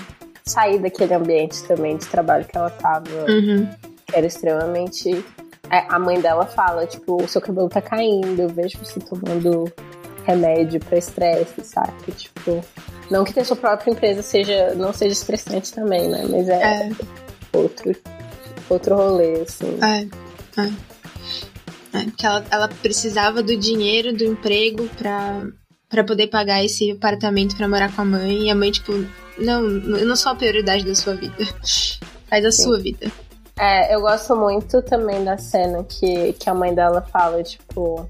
[0.43, 3.07] sair daquele ambiente também de trabalho que ela tava.
[3.29, 3.69] Uhum.
[4.07, 5.23] Que era extremamente
[5.69, 9.71] a mãe dela fala, tipo, o seu cabelo tá caindo, eu vejo você tomando
[10.25, 12.11] remédio pra estresse, sabe?
[12.11, 12.63] Tipo,
[13.09, 16.25] não que ter sua própria empresa seja, não seja estressante também, né?
[16.29, 16.91] Mas é, é.
[17.53, 17.95] outro,
[18.69, 19.79] outro rolê, assim.
[19.81, 20.91] É, é.
[21.93, 25.45] É, porque ela, ela precisava do dinheiro do emprego pra,
[25.89, 28.43] pra poder pagar esse apartamento pra morar com a mãe.
[28.43, 28.93] E a mãe, tipo,
[29.37, 31.35] não, eu não sou a prioridade da sua vida.
[32.29, 32.63] Faz a Sim.
[32.63, 33.11] sua vida.
[33.61, 38.07] É, eu gosto muito também da cena que, que a mãe dela fala, tipo.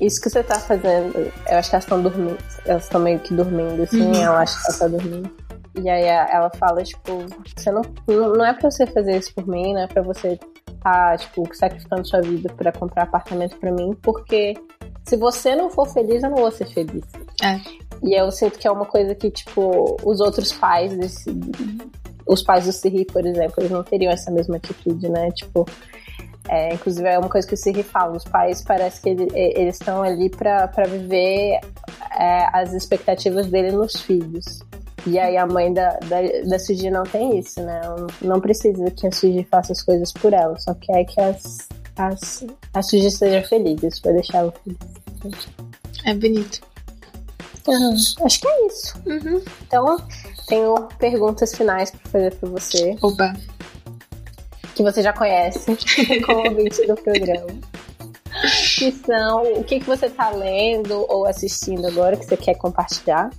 [0.00, 1.30] Isso que você tá fazendo.
[1.46, 2.38] Eu acho que elas estão dormindo.
[2.64, 4.00] Elas estão meio que dormindo, assim.
[4.00, 4.14] Uhum.
[4.14, 5.30] Eu acho que ela tá dormindo.
[5.82, 9.74] E aí ela fala, tipo, você não, não é pra você fazer isso por mim,
[9.74, 10.40] não é pra você
[10.82, 14.54] tá, tipo, sacrificando sua vida pra comprar apartamento pra mim, porque
[15.06, 17.04] se você não for feliz, eu não vou ser feliz.
[17.42, 17.60] É.
[18.02, 21.30] E eu sinto que é uma coisa que, tipo, os outros pais desse,
[22.26, 25.30] os pais do Siri, por exemplo, eles não teriam essa mesma atitude, né?
[25.30, 25.66] Tipo,
[26.48, 29.76] é, inclusive é uma coisa que o Siri fala, os pais parece que ele, eles
[29.76, 31.60] estão ali para viver
[32.18, 34.60] é, as expectativas dele nos filhos.
[35.06, 37.80] E aí a mãe da, da, da Suji não tem isso, né?
[38.20, 42.44] Não precisa que a Suji faça as coisas por ela, só quer que as, as,
[42.74, 45.48] a Suji seja feliz, isso vai deixar ela feliz.
[46.04, 46.60] É bonito.
[48.24, 48.94] Acho que é isso.
[49.06, 49.42] Uhum.
[49.66, 49.96] Então,
[50.46, 52.96] tenho perguntas finais para fazer para você.
[53.02, 53.34] Opa!
[54.74, 55.76] Que você já conhece
[56.24, 57.46] como ouvinte do programa.
[58.78, 63.30] Que são o que, que você está lendo ou assistindo agora que você quer compartilhar.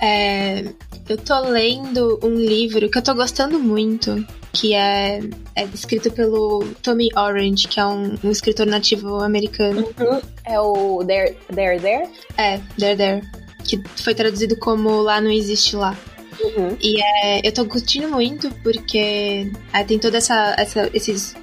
[0.00, 0.64] É,
[1.08, 5.20] eu tô lendo um livro que eu tô gostando muito, que é,
[5.54, 9.88] é escrito pelo Tommy Orange, que é um, um escritor nativo americano.
[9.98, 10.20] Uhum.
[10.44, 12.08] É o There, There, There?
[12.36, 13.22] É, There, There.
[13.64, 15.96] Que foi traduzido como Lá Não Existe Lá.
[16.40, 16.76] Uhum.
[16.80, 21.34] E é, eu tô curtindo muito porque é, tem toda essa, essa esses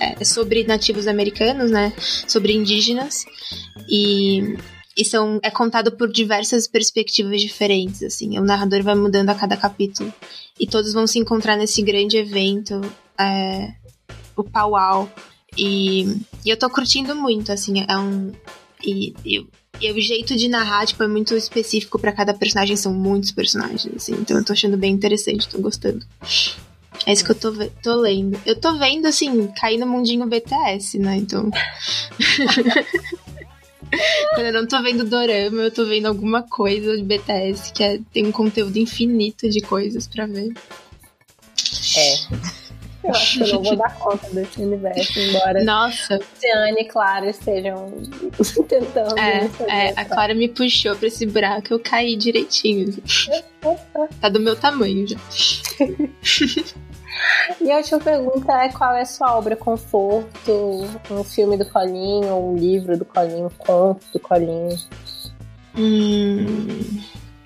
[0.00, 1.92] é, sobre nativos americanos, né?
[2.26, 3.24] Sobre indígenas
[3.88, 4.56] e
[4.96, 8.38] e são é contado por diversas perspectivas diferentes, assim.
[8.38, 10.12] O narrador vai mudando a cada capítulo
[10.58, 12.80] e todos vão se encontrar nesse grande evento,
[13.18, 13.74] é,
[14.34, 15.10] o Pauau.
[15.56, 16.04] E,
[16.44, 17.84] e eu tô curtindo muito, assim.
[17.86, 18.32] É um
[18.82, 19.46] e, e,
[19.80, 23.94] e o jeito de narrar, tipo, é muito específico para cada personagem, são muitos personagens,
[23.94, 24.12] assim.
[24.14, 26.04] Então eu tô achando bem interessante, tô gostando.
[27.04, 28.40] É isso que eu tô, tô lendo.
[28.46, 31.16] Eu tô vendo, assim, cair no mundinho BTS, né?
[31.16, 31.50] Então.
[34.34, 38.00] Quando eu não tô vendo dorama, eu tô vendo alguma coisa de BTS que é,
[38.12, 40.52] tem um conteúdo infinito de coisas para ver.
[41.96, 42.65] É.
[43.06, 46.18] Eu acho que eu não vou dar conta desse universo, embora Nossa.
[46.40, 47.92] Tiane e Clara estejam
[48.68, 49.16] tentando.
[49.18, 52.92] É, é, a Clara me puxou pra esse buraco, eu caí direitinho.
[54.20, 55.16] tá do meu tamanho já.
[57.60, 60.84] E a última pergunta é qual é a sua obra conforto?
[61.10, 64.76] Um filme do Colinho, um livro do Colinho, um conto do Colinho?
[65.76, 67.00] Hum...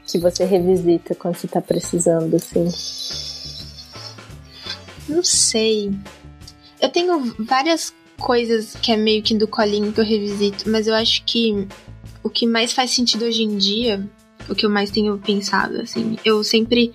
[0.07, 2.69] Que você revisita quando você tá precisando, assim?
[5.11, 5.93] Não sei.
[6.81, 10.95] Eu tenho várias coisas que é meio que do Colinho que eu revisito, mas eu
[10.95, 11.67] acho que
[12.23, 14.09] o que mais faz sentido hoje em dia,
[14.49, 16.93] o que eu mais tenho pensado, assim, eu sempre,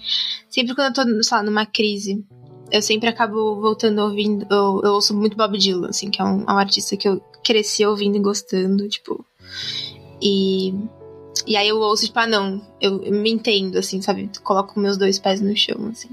[0.49, 2.23] sempre quando eu tô, sei lá, numa crise,
[2.71, 4.45] eu sempre acabo voltando ouvindo.
[4.49, 7.21] Eu, eu ouço muito Bob Dylan, assim, que é um, é um, artista que eu
[7.43, 9.25] cresci ouvindo e gostando, tipo.
[10.21, 10.73] E.
[11.45, 14.29] E aí eu ouço, tipo, ah, não, eu, eu me entendo, assim, sabe?
[14.43, 16.09] Coloco meus dois pés no chão, assim.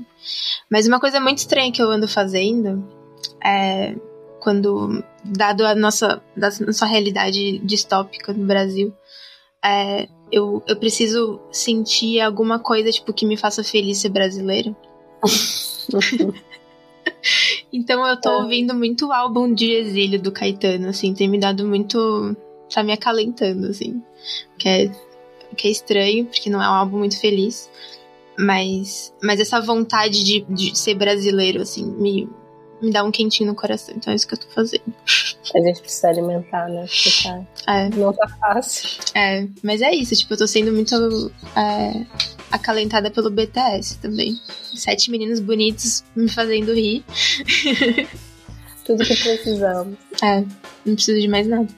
[0.70, 2.86] Mas uma coisa muito estranha que eu ando fazendo
[3.42, 3.94] é
[4.40, 8.92] quando, dado a nossa, da nossa realidade distópica no Brasil,
[9.64, 14.74] é, eu, eu preciso sentir alguma coisa, tipo, que me faça feliz ser brasileira.
[17.72, 18.42] então eu tô é.
[18.42, 22.36] ouvindo muito o álbum de exílio do Caetano, assim, tem me dado muito.
[22.74, 24.02] tá me acalentando, assim.
[24.58, 24.90] Que é,
[25.54, 27.70] que é estranho, porque não é um álbum muito feliz.
[28.38, 32.28] Mas, mas essa vontade de, de ser brasileiro, assim, me,
[32.80, 33.94] me dá um quentinho no coração.
[33.96, 34.92] Então é isso que eu tô fazendo.
[35.54, 36.86] A gente precisa alimentar, né?
[36.86, 37.72] Porque tá...
[37.72, 37.88] É.
[37.90, 39.00] Não tá fácil.
[39.14, 40.16] É, mas é isso.
[40.16, 42.06] Tipo, eu tô sendo muito é,
[42.50, 44.40] acalentada pelo BTS também.
[44.74, 47.04] Sete meninos bonitos me fazendo rir.
[48.84, 49.96] Tudo que precisamos.
[50.22, 50.40] É,
[50.84, 51.68] não preciso de mais nada.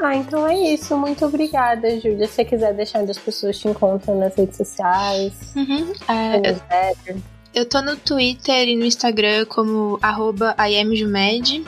[0.00, 0.96] Ah, então é isso.
[0.96, 2.26] Muito obrigada, Júlia.
[2.26, 5.92] Se você quiser deixar onde as pessoas te encontram nas redes sociais, uhum.
[6.08, 6.50] é,
[7.10, 7.22] eu,
[7.54, 11.64] eu tô no Twitter e no Instagram como arroba IamJumed.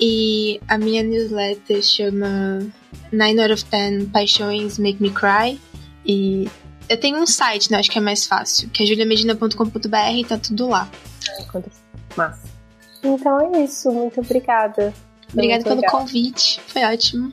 [0.00, 2.66] E a minha newsletter chama
[3.12, 5.60] 9 out of 10 Paixões Make Me Cry.
[6.06, 6.48] E
[6.88, 7.78] eu tenho um site, né?
[7.78, 10.88] Acho que é mais fácil, que é juliamedina.com.br e tá tudo lá.
[12.16, 12.48] Massa.
[13.02, 13.90] Então é isso.
[13.92, 14.94] Muito obrigada.
[15.32, 15.90] Obrigada pelo legal.
[15.90, 16.60] convite.
[16.66, 17.32] Foi ótimo.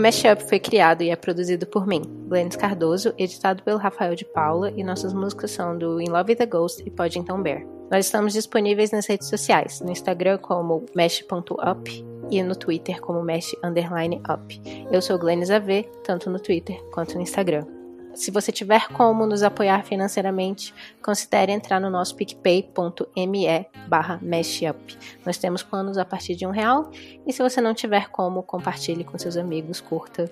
[0.00, 4.70] Mashup foi criado e é produzido por mim, Glennis Cardoso, editado pelo Rafael de Paula
[4.70, 7.66] e nossas músicas são do In Love with the Ghost e Pode Então Bear.
[7.90, 14.62] Nós estamos disponíveis nas redes sociais, no Instagram como mesh.up e no Twitter como mesh_up.
[14.90, 17.79] Eu sou Glennis AV, tanto no Twitter quanto no Instagram.
[18.14, 24.98] Se você tiver como nos apoiar financeiramente, considere entrar no nosso picpay.me barra mashup.
[25.24, 26.90] Nós temos planos a partir de um real
[27.26, 30.30] e se você não tiver como, compartilhe com seus amigos, curta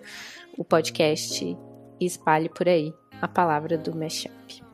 [0.56, 1.56] o podcast
[2.00, 4.67] e espalhe por aí a palavra do mashup.